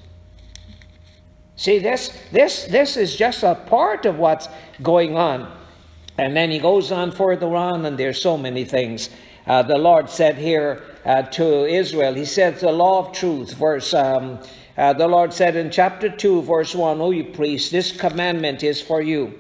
[1.57, 4.49] See, this, this, this is just a part of what's
[4.83, 5.57] going on.
[6.19, 9.11] And then he goes on further on, and there's so many things.
[9.47, 12.15] Uh, the Lord said here, uh, to Israel.
[12.15, 14.39] He said, the law of truth, verse, um,
[14.77, 18.81] uh, the Lord said in chapter 2, verse 1, O you priests, this commandment is
[18.81, 19.39] for you.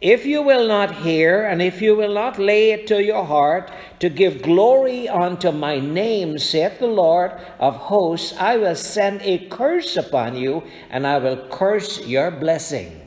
[0.00, 3.70] If you will not hear, and if you will not lay it to your heart,
[4.00, 9.46] to give glory unto my name, saith the Lord of hosts, I will send a
[9.48, 13.00] curse upon you, and I will curse your blessing.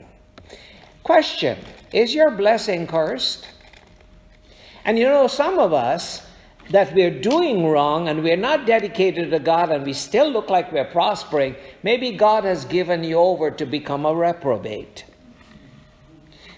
[1.04, 1.60] Question
[1.94, 3.48] Is your blessing cursed?
[4.84, 6.26] And you know, some of us,
[6.70, 10.72] that we're doing wrong and we're not dedicated to God and we still look like
[10.72, 15.06] we're prospering, maybe God has given you over to become a reprobate.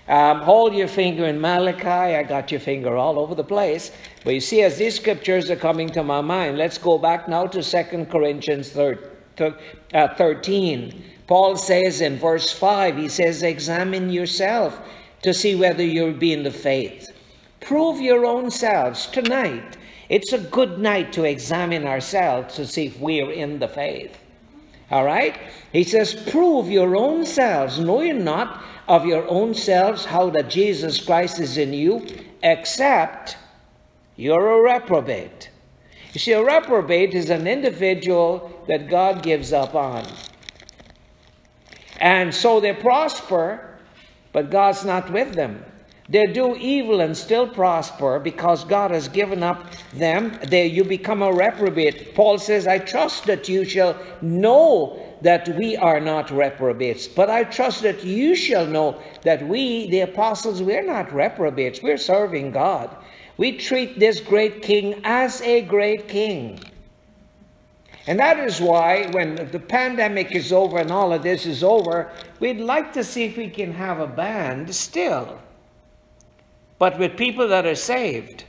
[0.08, 1.88] Um, hold your finger in Malachi.
[1.88, 3.92] I got your finger all over the place.
[4.26, 7.48] But you see, as these scriptures are coming to my mind, let's go back now
[7.48, 8.96] to 2 Corinthians uh,
[10.18, 11.04] 13.
[11.28, 14.82] Paul says in verse 5, he says, Examine yourself
[15.22, 17.10] to see whether you'll be in the faith.
[17.62, 19.78] Prove your own selves tonight.
[20.12, 24.20] It's a good night to examine ourselves to see if we're in the faith.
[24.92, 25.40] All right?
[25.72, 30.50] He says, Prove your own selves, know you not of your own selves how that
[30.50, 32.06] Jesus Christ is in you,
[32.44, 33.38] except
[34.18, 35.50] you're a reprobate.
[36.12, 40.06] You see, a reprobate is an individual that God gives up on.
[42.02, 43.78] And so they prosper,
[44.34, 45.64] but God's not with them.
[46.12, 50.38] They do evil and still prosper because God has given up them.
[50.46, 52.14] They, you become a reprobate.
[52.14, 57.46] Paul says, I trust that you shall know that we are not reprobates, but I
[57.46, 61.82] trust that you shall know that we, the apostles, we're not reprobates.
[61.82, 62.94] We're serving God.
[63.38, 66.60] We treat this great king as a great king.
[68.06, 72.12] And that is why, when the pandemic is over and all of this is over,
[72.42, 75.40] we'd like to see if we can have a band still,
[76.82, 78.44] but with people that are saved.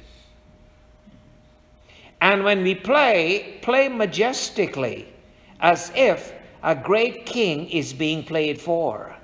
[2.22, 5.06] And when we play, play majestically,
[5.60, 9.14] as if a great king is being played for.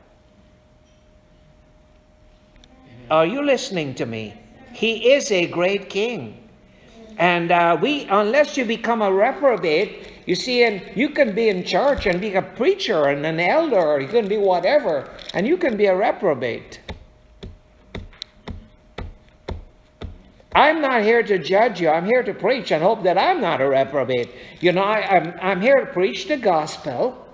[3.11, 4.35] Are you listening to me?
[4.75, 6.47] He is a great king.
[7.17, 11.65] And uh, we, unless you become a reprobate, you see, and you can be in
[11.65, 15.57] church and be a preacher and an elder, or you can be whatever, and you
[15.57, 16.81] can be a reprobate.
[20.59, 21.89] I'm not here to judge you.
[21.89, 24.31] I'm here to preach and hope that I'm not a reprobate.
[24.59, 27.25] You know, I, am I'm, I'm here to preach the gospel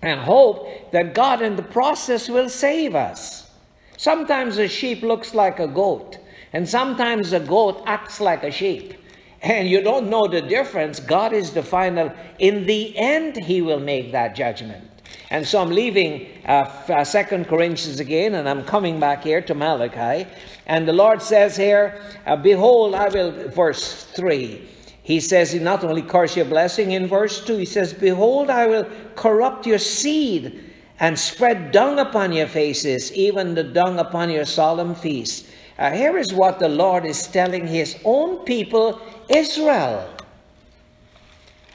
[0.00, 3.50] and hope that God in the process will save us.
[3.98, 6.16] Sometimes a sheep looks like a goat,
[6.54, 8.94] and sometimes a goat acts like a sheep.
[9.42, 10.98] And you don't know the difference.
[10.98, 12.10] God is the final.
[12.38, 14.91] In the end, He will make that judgment.
[15.32, 19.54] And so I'm leaving uh, uh, Second Corinthians again, and I'm coming back here to
[19.54, 20.28] Malachi.
[20.66, 24.68] And the Lord says here, uh, Behold, I will, verse 3,
[25.02, 28.66] he says he not only curse your blessing in verse 2, he says, Behold, I
[28.66, 30.70] will corrupt your seed
[31.00, 35.48] and spread dung upon your faces, even the dung upon your solemn feasts.
[35.78, 40.06] Uh, here is what the Lord is telling his own people, Israel.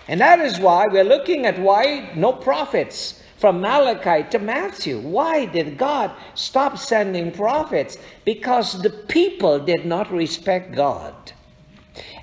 [0.08, 5.00] And that is why we're looking at why no prophets from Malachi to Matthew.
[5.00, 7.98] Why did God stop sending prophets?
[8.26, 11.14] Because the people did not respect God.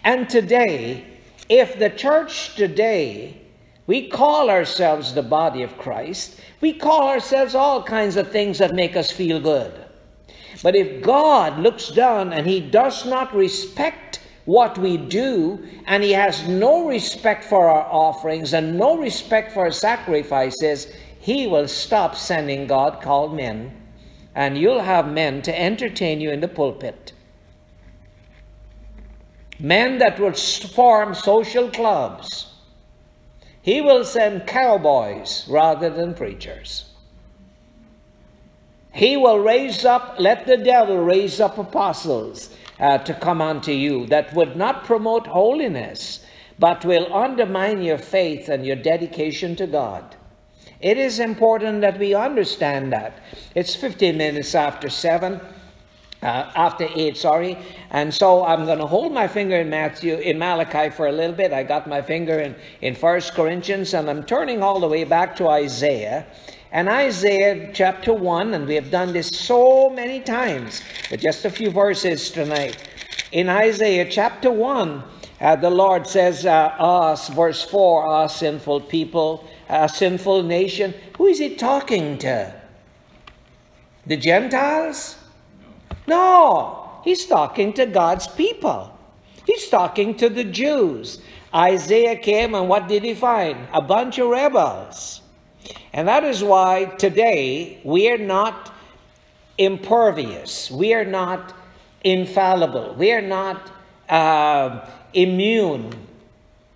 [0.02, 1.04] And today,
[1.48, 3.40] if the church today,
[3.86, 8.74] we call ourselves the body of Christ, we call ourselves all kinds of things that
[8.74, 9.72] make us feel good.
[10.62, 16.12] But if God looks down and he does not respect what we do, and he
[16.12, 20.92] has no respect for our offerings and no respect for our sacrifices,
[21.24, 23.72] he will stop sending God called men,
[24.34, 27.14] and you'll have men to entertain you in the pulpit
[29.58, 32.52] men that will form social clubs.
[33.62, 36.90] He will send cowboys rather than preachers.
[38.92, 44.04] He will raise up, let the devil raise up apostles uh, to come unto you
[44.08, 46.20] that would not promote holiness,
[46.58, 50.16] but will undermine your faith and your dedication to God.
[50.84, 53.18] It is important that we understand that.
[53.54, 55.40] It's 15 minutes after 7
[56.22, 57.56] uh, after 8, sorry.
[57.90, 61.34] And so I'm going to hold my finger in Matthew, in Malachi for a little
[61.34, 61.54] bit.
[61.54, 65.34] I got my finger in, in First Corinthians, and I'm turning all the way back
[65.36, 66.26] to Isaiah.
[66.70, 71.50] And Isaiah chapter 1, and we have done this so many times, but just a
[71.50, 72.76] few verses tonight.
[73.32, 75.02] In Isaiah chapter 1,
[75.40, 80.94] uh, the Lord says, uh, Us, verse 4, us sinful people, a sinful nation.
[81.16, 82.54] Who is he talking to?
[84.06, 85.16] The Gentiles?
[86.06, 88.96] No, he's talking to God's people.
[89.46, 91.20] He's talking to the Jews.
[91.54, 93.68] Isaiah came and what did he find?
[93.72, 95.20] A bunch of rebels.
[95.92, 98.72] And that is why today we are not
[99.56, 100.70] impervious.
[100.70, 101.54] We are not
[102.02, 102.94] infallible.
[102.98, 103.70] We are not
[104.08, 105.92] uh, immune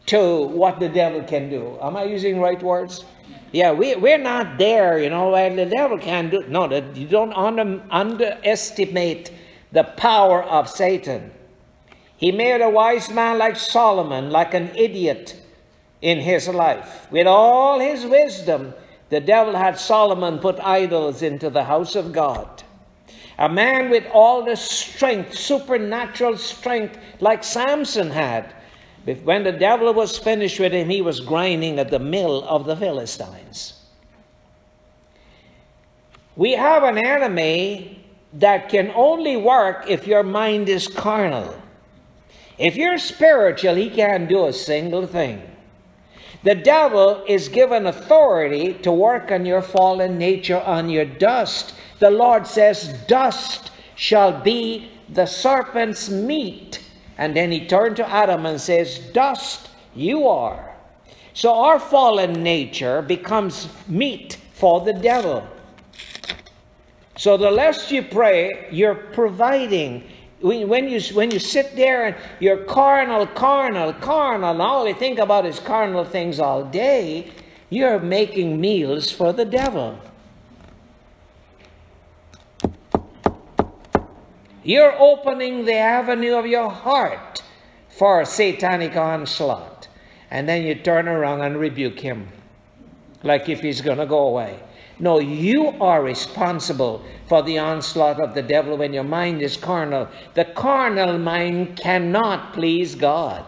[0.09, 1.79] to what the devil can do.
[1.81, 3.05] Am I using right words?
[3.53, 6.45] Yeah, we, we're not there, you know, and the devil can do.
[6.49, 9.31] No, that you don't under, underestimate
[9.73, 11.31] the power of Satan.
[12.17, 15.41] He made a wise man like Solomon, like an idiot
[16.03, 17.07] in his life.
[17.11, 18.75] With all his wisdom,
[19.09, 22.63] the devil had Solomon put idols into the house of God.
[23.39, 28.55] A man with all the strength, supernatural strength, like Samson had.
[29.15, 32.77] When the devil was finished with him, he was grinding at the mill of the
[32.77, 33.75] Philistines.
[36.37, 38.05] We have an enemy
[38.35, 41.55] that can only work if your mind is carnal.
[42.59, 45.43] If you're spiritual, he can't do a single thing.
[46.43, 51.75] The devil is given authority to work on your fallen nature, on your dust.
[51.99, 56.81] The Lord says, Dust shall be the serpent's meat.
[57.19, 60.73] And then he turned to Adam and says, Dust you are.
[61.35, 65.47] So our fallen nature becomes meat for the devil.
[67.17, 70.05] So the less you pray, you're providing
[70.41, 75.19] when you, when you sit there and you're carnal, carnal, carnal, and all you think
[75.19, 77.33] about is carnal things all day,
[77.71, 79.99] you're making meals for the devil.
[84.69, 87.43] You're opening the avenue of your heart
[87.89, 89.89] for satanic onslaught.
[90.31, 92.29] And then you turn around and rebuke him
[93.23, 94.61] like if he's going to go away.
[94.99, 100.07] No, you are responsible for the onslaught of the devil when your mind is carnal.
[100.35, 103.47] The carnal mind cannot please God.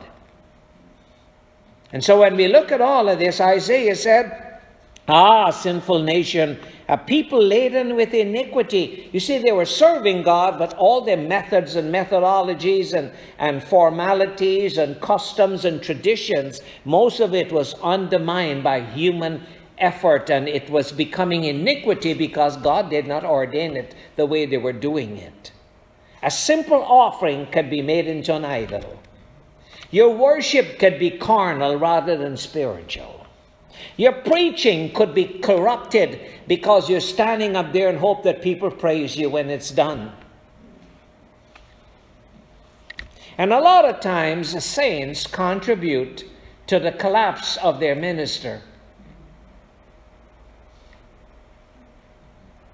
[1.92, 4.58] And so when we look at all of this, Isaiah said,
[5.06, 6.58] Ah, sinful nation,
[6.90, 9.08] a people laden with iniquity.
[9.12, 14.76] You see, they were serving God, but all their methods and methodologies and, and formalities
[14.76, 19.46] and customs and traditions, most of it was undermined by human
[19.78, 24.58] effort and it was becoming iniquity because God did not ordain it the way they
[24.58, 25.52] were doing it.
[26.24, 29.00] A simple offering could be made into an idol.
[29.92, 33.19] Your worship could be carnal rather than spiritual.
[33.96, 39.16] Your preaching could be corrupted because you're standing up there and hope that people praise
[39.16, 40.12] you when it's done.
[43.38, 46.24] And a lot of times, saints contribute
[46.66, 48.62] to the collapse of their minister.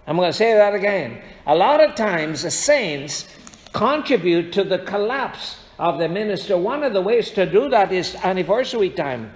[0.06, 1.20] I'm going to say that again.
[1.46, 3.26] A lot of times the saints
[3.72, 6.56] contribute to the collapse of the minister.
[6.56, 9.34] One of the ways to do that is anniversary time.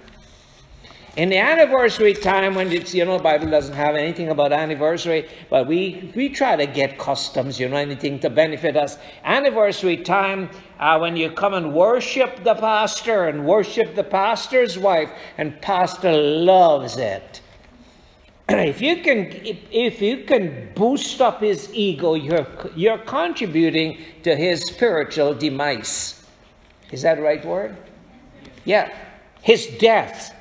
[1.17, 5.67] In the anniversary time, when it's, you know, Bible doesn't have anything about anniversary, but
[5.67, 8.97] we, we try to get customs, you know, anything to benefit us.
[9.25, 10.49] Anniversary time,
[10.79, 16.13] uh, when you come and worship the pastor and worship the pastor's wife, and pastor
[16.13, 17.41] loves it.
[18.49, 24.35] If you can if, if you can boost up his ego you're you're contributing to
[24.35, 26.25] his spiritual demise.
[26.91, 27.77] Is that the right word?
[28.65, 28.93] Yeah.
[29.41, 30.35] His death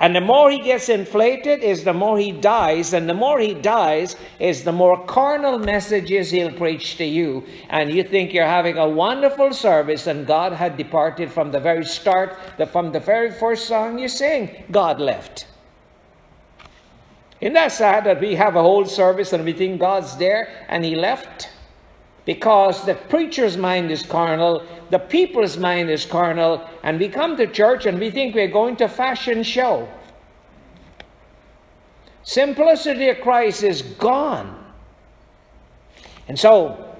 [0.00, 3.54] and the more he gets inflated is the more he dies and the more he
[3.54, 8.78] dies is the more carnal messages he'll preach to you and you think you're having
[8.78, 12.38] a wonderful service and god had departed from the very start
[12.70, 15.46] from the very first song you sing god left
[17.40, 20.84] isn't that sad that we have a whole service and we think God's there and
[20.84, 21.50] He left?
[22.28, 27.46] Because the preacher's mind is carnal, the people's mind is carnal, and we come to
[27.46, 29.88] church and we think we're going to fashion show.
[32.24, 34.62] Simplicity of Christ is gone.
[36.28, 36.94] And so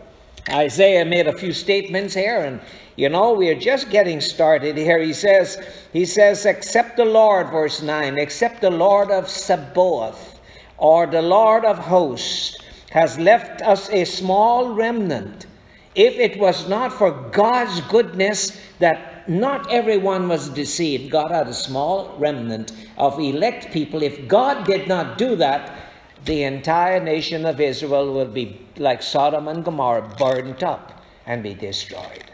[0.49, 2.59] Isaiah made a few statements here, and
[2.97, 4.99] you know, we are just getting started here.
[4.99, 5.63] He says,
[5.93, 10.41] he says, except the Lord, verse 9, except the Lord of Sabaoth,
[10.79, 12.57] or the Lord of hosts,
[12.91, 15.47] has left us a small remnant.
[15.95, 21.55] If it was not for God's goodness that not everyone was deceived, God had a
[21.55, 24.03] small remnant of elect people.
[24.03, 25.77] If God did not do that,
[26.25, 31.55] the entire nation of Israel will be like Sodom and Gomorrah, burned up and be
[31.55, 32.25] destroyed.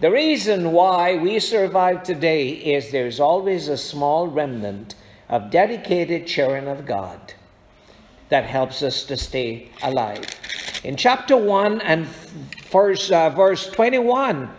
[0.00, 4.96] The reason why we survive today is there's always a small remnant
[5.28, 7.34] of dedicated children of God
[8.28, 10.24] that helps us to stay alive.
[10.82, 12.06] In chapter 1 and
[12.70, 14.50] verse, uh, verse 21,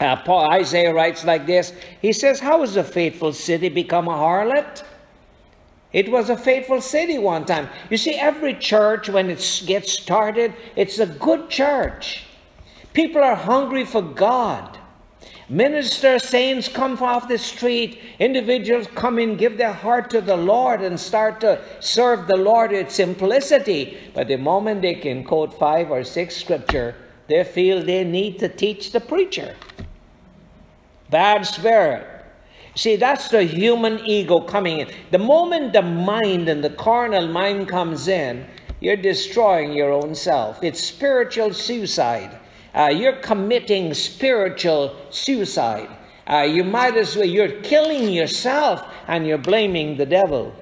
[0.00, 4.12] uh, Paul, Isaiah writes like this He says, How has a faithful city become a
[4.12, 4.84] harlot?
[5.92, 7.68] It was a faithful city one time.
[7.88, 12.24] You see, every church, when it gets started, it's a good church.
[12.92, 14.78] People are hungry for God.
[15.50, 18.00] Minister saints come off the street.
[18.18, 22.70] Individuals come in, give their heart to the Lord, and start to serve the Lord
[22.70, 23.96] with simplicity.
[24.14, 26.94] But the moment they can quote five or six scripture,
[27.28, 29.56] they feel they need to teach the preacher.
[31.10, 32.06] bad spirit.
[32.74, 34.90] See, that's the human ego coming in.
[35.10, 38.46] The moment the mind and the carnal mind comes in,
[38.80, 40.62] you're destroying your own self.
[40.62, 42.38] It's spiritual suicide.
[42.78, 45.88] Uh, you're committing spiritual suicide.
[46.30, 50.54] Uh, you might as well, you're killing yourself and you're blaming the devil.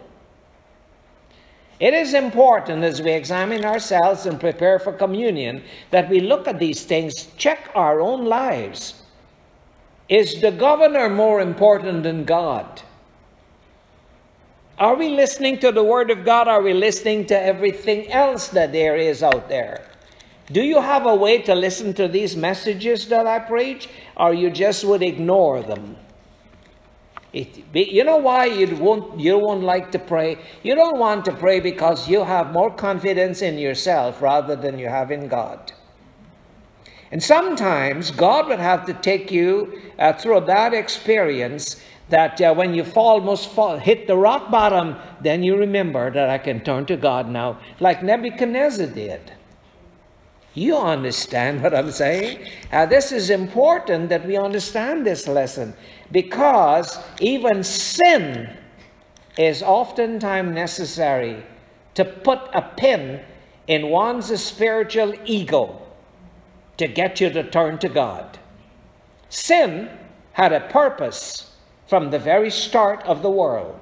[1.79, 6.59] It is important as we examine ourselves and prepare for communion that we look at
[6.59, 9.03] these things, check our own lives.
[10.09, 12.81] Is the governor more important than God?
[14.79, 16.49] Are we listening to the Word of God?
[16.49, 19.85] Are we listening to everything else that there is out there?
[20.53, 24.51] Do you have a way to listen to these messages that I preach, or you
[24.51, 25.97] just would ignore them?
[27.33, 30.39] It, you know why you won't, you won't like to pray?
[30.63, 34.89] You don't want to pray because you have more confidence in yourself rather than you
[34.89, 35.73] have in God.
[37.11, 42.55] And sometimes God would have to take you uh, through a bad experience that uh,
[42.55, 46.61] when you fall, almost fall, hit the rock bottom, then you remember that I can
[46.61, 49.33] turn to God now, like Nebuchadnezzar did.
[50.57, 52.49] You understand what I'm saying?
[52.73, 55.75] Uh, this is important that we understand this lesson
[56.11, 58.57] because even sin
[59.37, 61.45] is oftentimes necessary
[61.93, 63.21] to put a pin
[63.67, 65.79] in one's spiritual ego
[66.79, 68.39] to get you to turn to God.
[69.29, 69.91] Sin
[70.33, 71.55] had a purpose
[71.87, 73.81] from the very start of the world.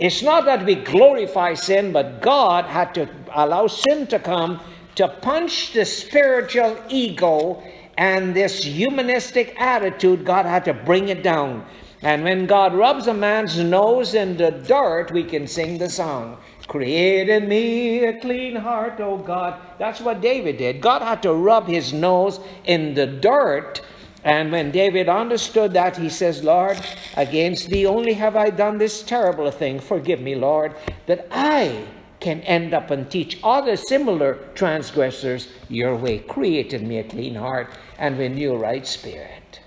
[0.00, 4.60] It's not that we glorify sin, but God had to allow sin to come
[4.98, 7.62] to punch the spiritual ego
[7.96, 10.24] and this humanistic attitude.
[10.24, 11.64] God had to bring it down.
[12.02, 16.38] And when God rubs a man's nose in the dirt, we can sing the song.
[16.66, 19.60] Create in me a clean heart, O God.
[19.78, 20.80] That's what David did.
[20.80, 23.80] God had to rub his nose in the dirt.
[24.24, 26.76] And when David understood that, he says, Lord,
[27.16, 29.78] against thee only have I done this terrible thing.
[29.78, 30.74] Forgive me, Lord,
[31.06, 31.86] that I
[32.20, 36.18] can end up and teach other similar transgressors your way.
[36.18, 39.60] Create in me a clean heart and renew a right spirit.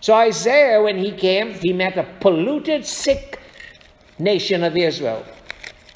[0.00, 3.40] So Isaiah, when he came, he met a polluted, sick
[4.18, 5.24] nation of Israel.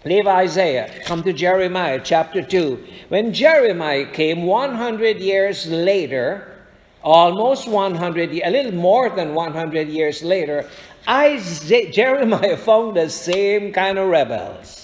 [0.04, 2.84] Leave Isaiah, come to Jeremiah chapter 2.
[3.08, 6.58] When Jeremiah came 100 years later,
[7.04, 10.68] almost 100, a little more than 100 years later,
[11.08, 14.81] Isaiah, Jeremiah found the same kind of rebels.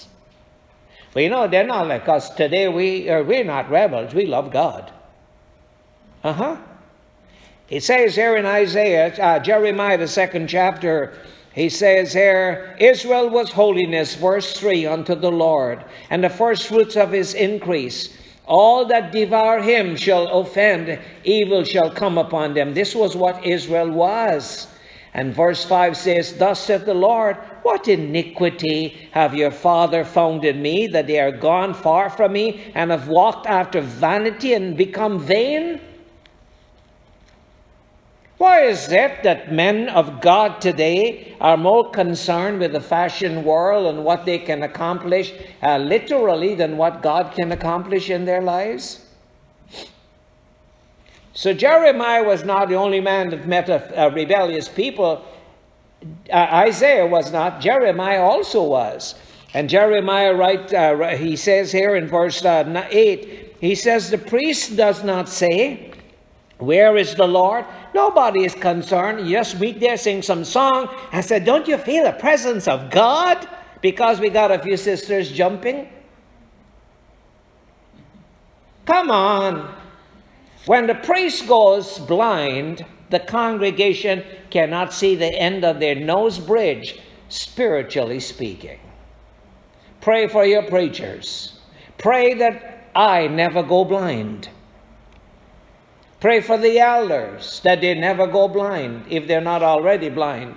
[1.13, 2.67] But you know, they're not like us today.
[2.67, 4.13] We are, we're not rebels.
[4.13, 4.91] We love God.
[6.23, 6.57] Uh huh.
[7.69, 11.13] It says here in Isaiah, uh, Jeremiah, the second chapter,
[11.53, 16.95] he says here, Israel was holiness, verse 3, unto the Lord, and the first fruits
[16.95, 18.17] of his increase.
[18.45, 22.73] All that devour him shall offend, evil shall come upon them.
[22.73, 24.67] This was what Israel was.
[25.13, 27.37] And verse 5 says, Thus saith the Lord,
[27.69, 32.71] What iniquity have your father found in me, that they are gone far from me,
[32.73, 35.79] and have walked after vanity and become vain?
[38.39, 43.85] Why is it that men of God today are more concerned with the fashion world
[43.85, 49.05] and what they can accomplish uh, literally than what God can accomplish in their lives?
[51.33, 55.23] So Jeremiah was not the only man that met a, a rebellious people.
[56.31, 56.35] Uh,
[56.67, 57.61] Isaiah was not.
[57.61, 59.15] Jeremiah also was.
[59.53, 64.77] And Jeremiah, right, uh, he says here in verse uh, 8, he says, The priest
[64.77, 65.91] does not say,
[66.59, 67.65] Where is the Lord?
[67.93, 69.27] Nobody is concerned.
[69.27, 72.91] You just meet there, sing some song, and say, Don't you feel the presence of
[72.91, 73.47] God?
[73.81, 75.89] Because we got a few sisters jumping.
[78.85, 79.75] Come on.
[80.65, 86.99] When the priest goes blind, the congregation cannot see the end of their nose bridge,
[87.27, 88.79] spiritually speaking.
[90.01, 91.59] Pray for your preachers.
[91.97, 94.49] Pray that I never go blind.
[96.19, 100.55] Pray for the elders that they never go blind if they're not already blind.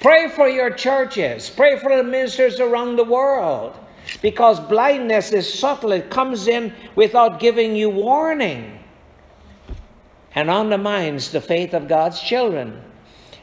[0.00, 1.50] Pray for your churches.
[1.50, 3.78] Pray for the ministers around the world.
[4.22, 8.77] Because blindness is subtle, it comes in without giving you warning
[10.38, 12.80] and undermines the minds, the faith of God's children.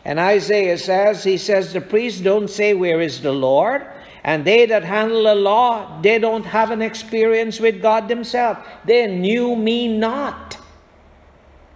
[0.06, 3.86] And Isaiah says, he says, the priests don't say, Where is the Lord?
[4.24, 8.62] And they that handle the law, they don't have an experience with God themselves.
[8.86, 10.58] They knew me not.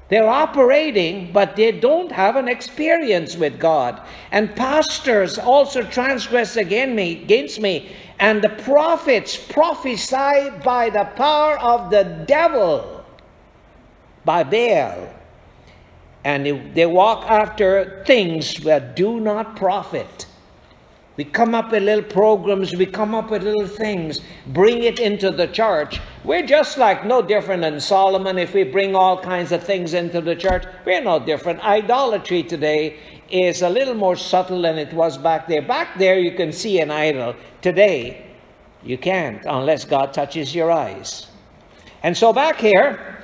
[0.08, 4.02] They're operating, but they don't have an experience with God.
[4.32, 7.92] And pastors also transgress against me, against me.
[8.22, 12.99] And the prophets prophesy by the power of the devil,
[14.26, 15.14] by Baal.
[16.24, 20.26] and they, walk after things that do not profit.
[21.16, 25.32] We come up with little programs, we come up with little things, bring it into
[25.32, 26.00] the church.
[26.24, 30.22] We're just like no different than Solomon if we bring all kinds of things into
[30.22, 30.64] the church.
[30.86, 31.60] We're no different.
[31.60, 33.00] Idolatry today
[33.30, 35.62] is a little more subtle than it was back there.
[35.62, 37.36] Back there, you can see an idol.
[37.62, 38.26] Today,
[38.84, 41.28] you can't unless God touches your eyes.
[42.02, 43.19] And so back here,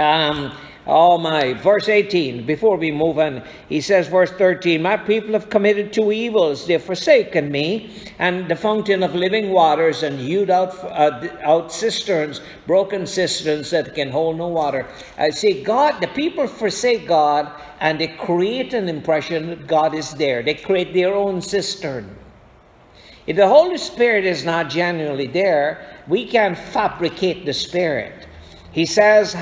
[0.00, 0.52] um,
[0.86, 5.50] Oh my, verse 18, before we move on, he says, verse 13, My people have
[5.50, 6.66] committed two evils.
[6.66, 12.40] They've forsaken me and the fountain of living waters and hewed out, uh, out cisterns,
[12.66, 14.84] broken cisterns that can hold no water.
[15.18, 20.14] I see, God, the people forsake God and they create an impression that God is
[20.14, 20.42] there.
[20.42, 22.16] They create their own cistern.
[23.28, 28.26] If the Holy Spirit is not genuinely there, we can fabricate the Spirit.
[28.72, 29.36] He says,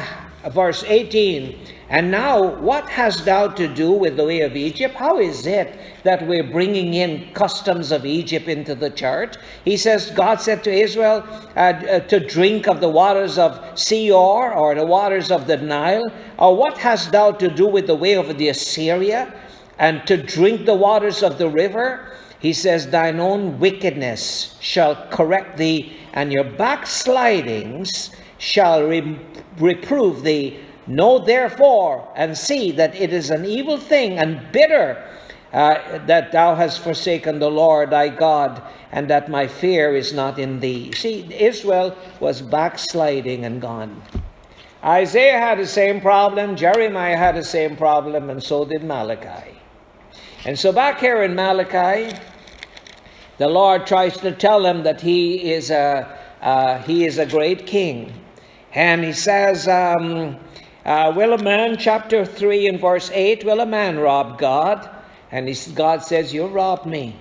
[0.50, 1.58] verse 18.
[1.90, 4.96] And now, what hast thou to do with the way of Egypt?
[4.96, 9.36] How is it that we're bringing in customs of Egypt into the church?
[9.64, 11.24] He says, God said to Israel
[11.56, 16.12] uh, uh, to drink of the waters of Sihor or the waters of the Nile.
[16.38, 19.32] Or what hast thou to do with the way of the Assyria
[19.78, 22.18] and to drink the waters of the river?
[22.38, 29.18] He says, Thine own wickedness shall correct thee, and your backslidings shall re-
[29.58, 30.60] reprove thee.
[30.86, 35.04] Know therefore and see that it is an evil thing and bitter
[35.52, 38.62] uh, that thou hast forsaken the Lord thy God,
[38.92, 40.92] and that my fear is not in thee.
[40.92, 44.02] See, Israel was backsliding and gone.
[44.84, 49.58] Isaiah had the same problem, Jeremiah had the same problem, and so did Malachi.
[50.44, 52.16] And so back here in Malachi,
[53.38, 57.66] the Lord tries to tell them that he is a, uh, he is a great
[57.66, 58.12] king.
[58.74, 60.36] And he says, um,
[60.84, 64.88] uh, Will a man, chapter 3 and verse 8, will a man rob God?
[65.30, 67.16] And he, God says, You robbed me.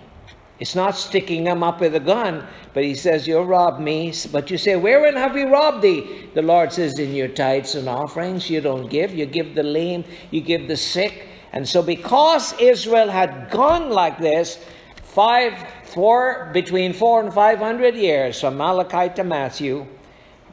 [0.60, 4.14] It's not sticking him up with a gun, but he says, You robbed me.
[4.32, 6.30] But you say, Wherein have we robbed thee?
[6.34, 9.14] The Lord says, In your tithes and offerings, you don't give.
[9.14, 11.28] You give the lame, you give the sick.
[11.54, 14.64] And so, because Israel had gone like this,
[15.04, 19.88] five, four, between four and five hundred years, from Malachi to Matthew,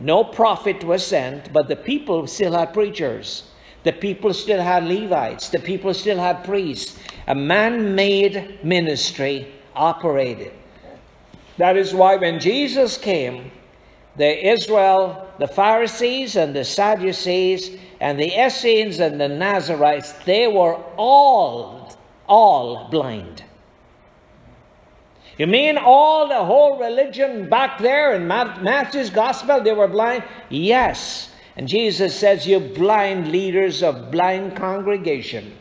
[0.01, 3.45] no prophet was sent, but the people still had preachers.
[3.85, 5.51] The people still had Levites.
[5.51, 6.99] The people still had priests.
[7.27, 10.53] A man made ministry operated.
[11.59, 13.53] That is why when Jesus came,
[14.17, 20.77] the Israel, the Pharisees and the Sadducees and the Essenes and the Nazarites, they were
[20.97, 23.45] all, all blind.
[25.37, 30.23] You mean all the whole religion back there in Matthew's gospel, they were blind?
[30.49, 31.31] Yes.
[31.57, 35.57] And Jesus says, You blind leaders of blind congregation.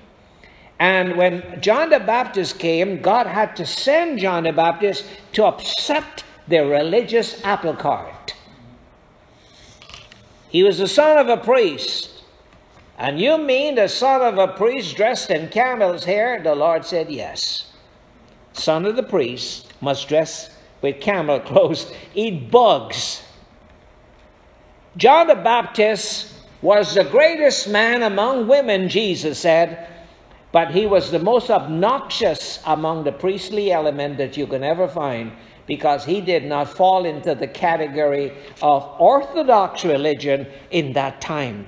[0.79, 6.23] And when John the Baptist came, God had to send John the Baptist to upset
[6.47, 8.35] their religious apple cart.
[10.49, 12.09] He was the son of a priest.
[12.97, 16.39] And you mean the son of a priest dressed in camel's hair?
[16.43, 17.72] The Lord said, Yes
[18.53, 20.49] son of the priest, must dress
[20.81, 23.23] with camel clothes, eat bugs.
[24.95, 29.89] John the Baptist was the greatest man among women, Jesus said,
[30.51, 35.31] but he was the most obnoxious among the priestly element that you can ever find
[35.65, 38.31] because he did not fall into the category
[38.61, 41.67] of orthodox religion in that time.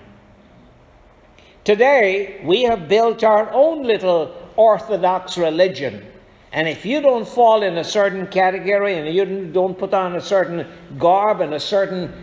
[1.64, 6.06] Today, we have built our own little orthodox religion.
[6.56, 10.22] And if you don't fall in a certain category and you don't put on a
[10.22, 10.66] certain
[10.98, 12.14] garb and a certain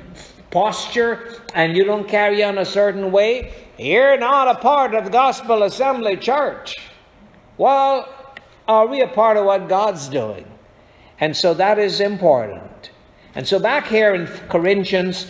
[0.51, 5.11] posture and you don't carry on a certain way, you're not a part of the
[5.11, 6.79] Gospel Assembly Church.
[7.59, 8.09] Well,
[8.67, 10.51] are we a part of what God's doing?
[11.21, 12.91] And so that is important.
[13.35, 15.27] And so back here in Corinthians,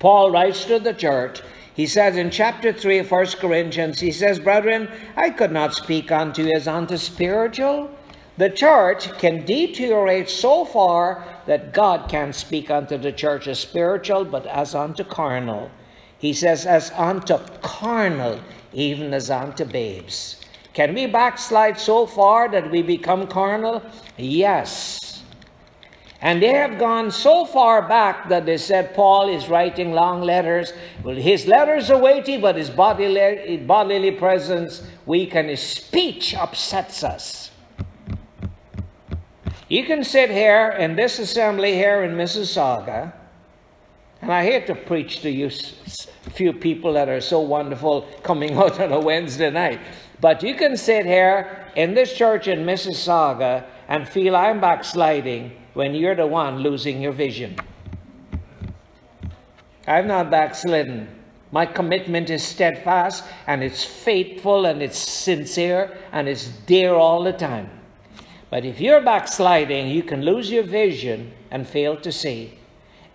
[0.00, 1.40] Paul writes to the church,
[1.72, 6.10] he says in chapter 3 of 1 Corinthians, he says, Brethren, I could not speak
[6.10, 7.92] unto you as unto spiritual,
[8.38, 14.24] the church can deteriorate so far that God can speak unto the church as spiritual,
[14.24, 15.70] but as unto carnal.
[16.18, 18.40] He says, as unto carnal,
[18.72, 20.40] even as unto babes.
[20.72, 23.82] Can we backslide so far that we become carnal?
[24.16, 25.22] Yes.
[26.20, 30.72] And they have gone so far back that they said Paul is writing long letters.
[31.02, 37.02] Well, his letters are weighty, but his bodily, bodily presence weak, and his speech upsets
[37.02, 37.47] us.
[39.68, 43.12] You can sit here in this assembly here in Mississauga
[44.22, 45.50] And I hate to preach to you
[46.30, 49.80] few people that are so wonderful coming out on a Wednesday night.
[50.20, 55.94] But you can sit here in this church in Mississauga and feel I'm backsliding when
[55.94, 57.56] you're the one losing your vision.
[59.86, 61.08] I've not backslidden.
[61.50, 67.32] My commitment is steadfast and it's faithful and it's sincere and it's dear all the
[67.32, 67.77] time.
[68.50, 72.58] But if you're backsliding, you can lose your vision and fail to see.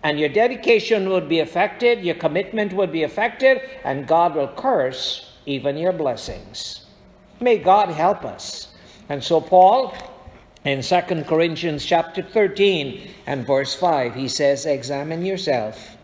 [0.02, 5.32] And your dedication would be affected, your commitment would be affected, and God will curse
[5.46, 6.86] even your blessings.
[7.40, 8.68] May God help us.
[9.08, 9.94] And so, Paul,
[10.64, 15.96] in 2 Corinthians chapter 13 and verse 5, he says, Examine yourself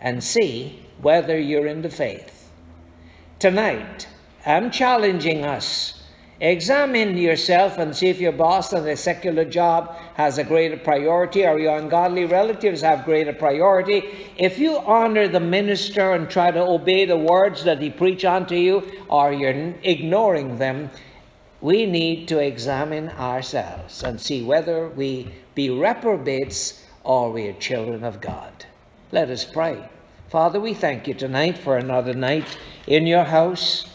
[0.00, 2.50] and see whether you're in the faith.
[3.38, 4.08] Tonight,
[4.46, 6.01] I'm challenging us.
[6.42, 11.46] Examine yourself and see if your boss on a secular job has a greater priority
[11.46, 14.28] or your ungodly relatives have greater priority.
[14.36, 18.56] If you honor the minister and try to obey the words that he preach unto
[18.56, 20.90] you, or you're ignoring them,
[21.60, 28.02] we need to examine ourselves and see whether we be reprobates or we are children
[28.02, 28.66] of God.
[29.12, 29.88] Let us pray.
[30.28, 32.56] Father, we thank you tonight for another night
[32.88, 33.91] in your house.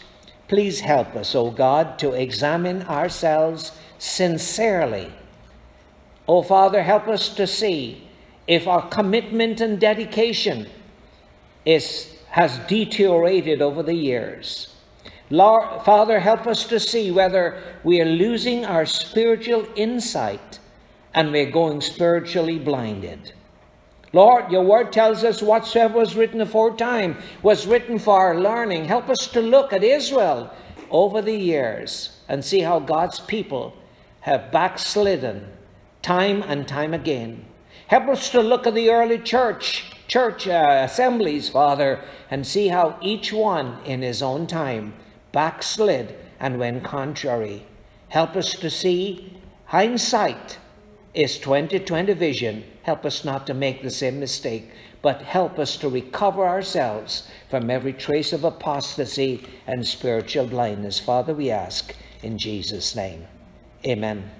[0.48, 5.12] Please help us, O God, to examine ourselves sincerely.
[6.26, 8.08] O Father, help us to see
[8.46, 10.66] if our commitment and dedication
[11.66, 14.74] is, has deteriorated over the years.
[15.30, 20.58] Lord, Father, help us to see whether we are losing our spiritual insight
[21.12, 23.32] and we're going spiritually blinded.
[24.12, 28.86] Lord, your word tells us whatsoever was written aforetime was written for our learning.
[28.86, 30.50] Help us to look at Israel
[30.90, 33.76] over the years and see how God's people
[34.20, 35.52] have backslidden
[36.02, 37.44] time and time again.
[37.88, 42.98] Help us to look at the early church, church uh, assemblies, Father, and see how
[43.02, 44.94] each one in his own time
[45.32, 47.66] backslid and went contrary.
[48.08, 49.36] Help us to see
[49.66, 50.58] hindsight
[51.18, 54.70] is 2020 vision Help us not to make the same mistake,
[55.02, 60.98] but help us to recover ourselves from every trace of apostasy and spiritual blindness.
[60.98, 63.26] Father, we ask in Jesus' name.
[63.86, 64.37] Amen.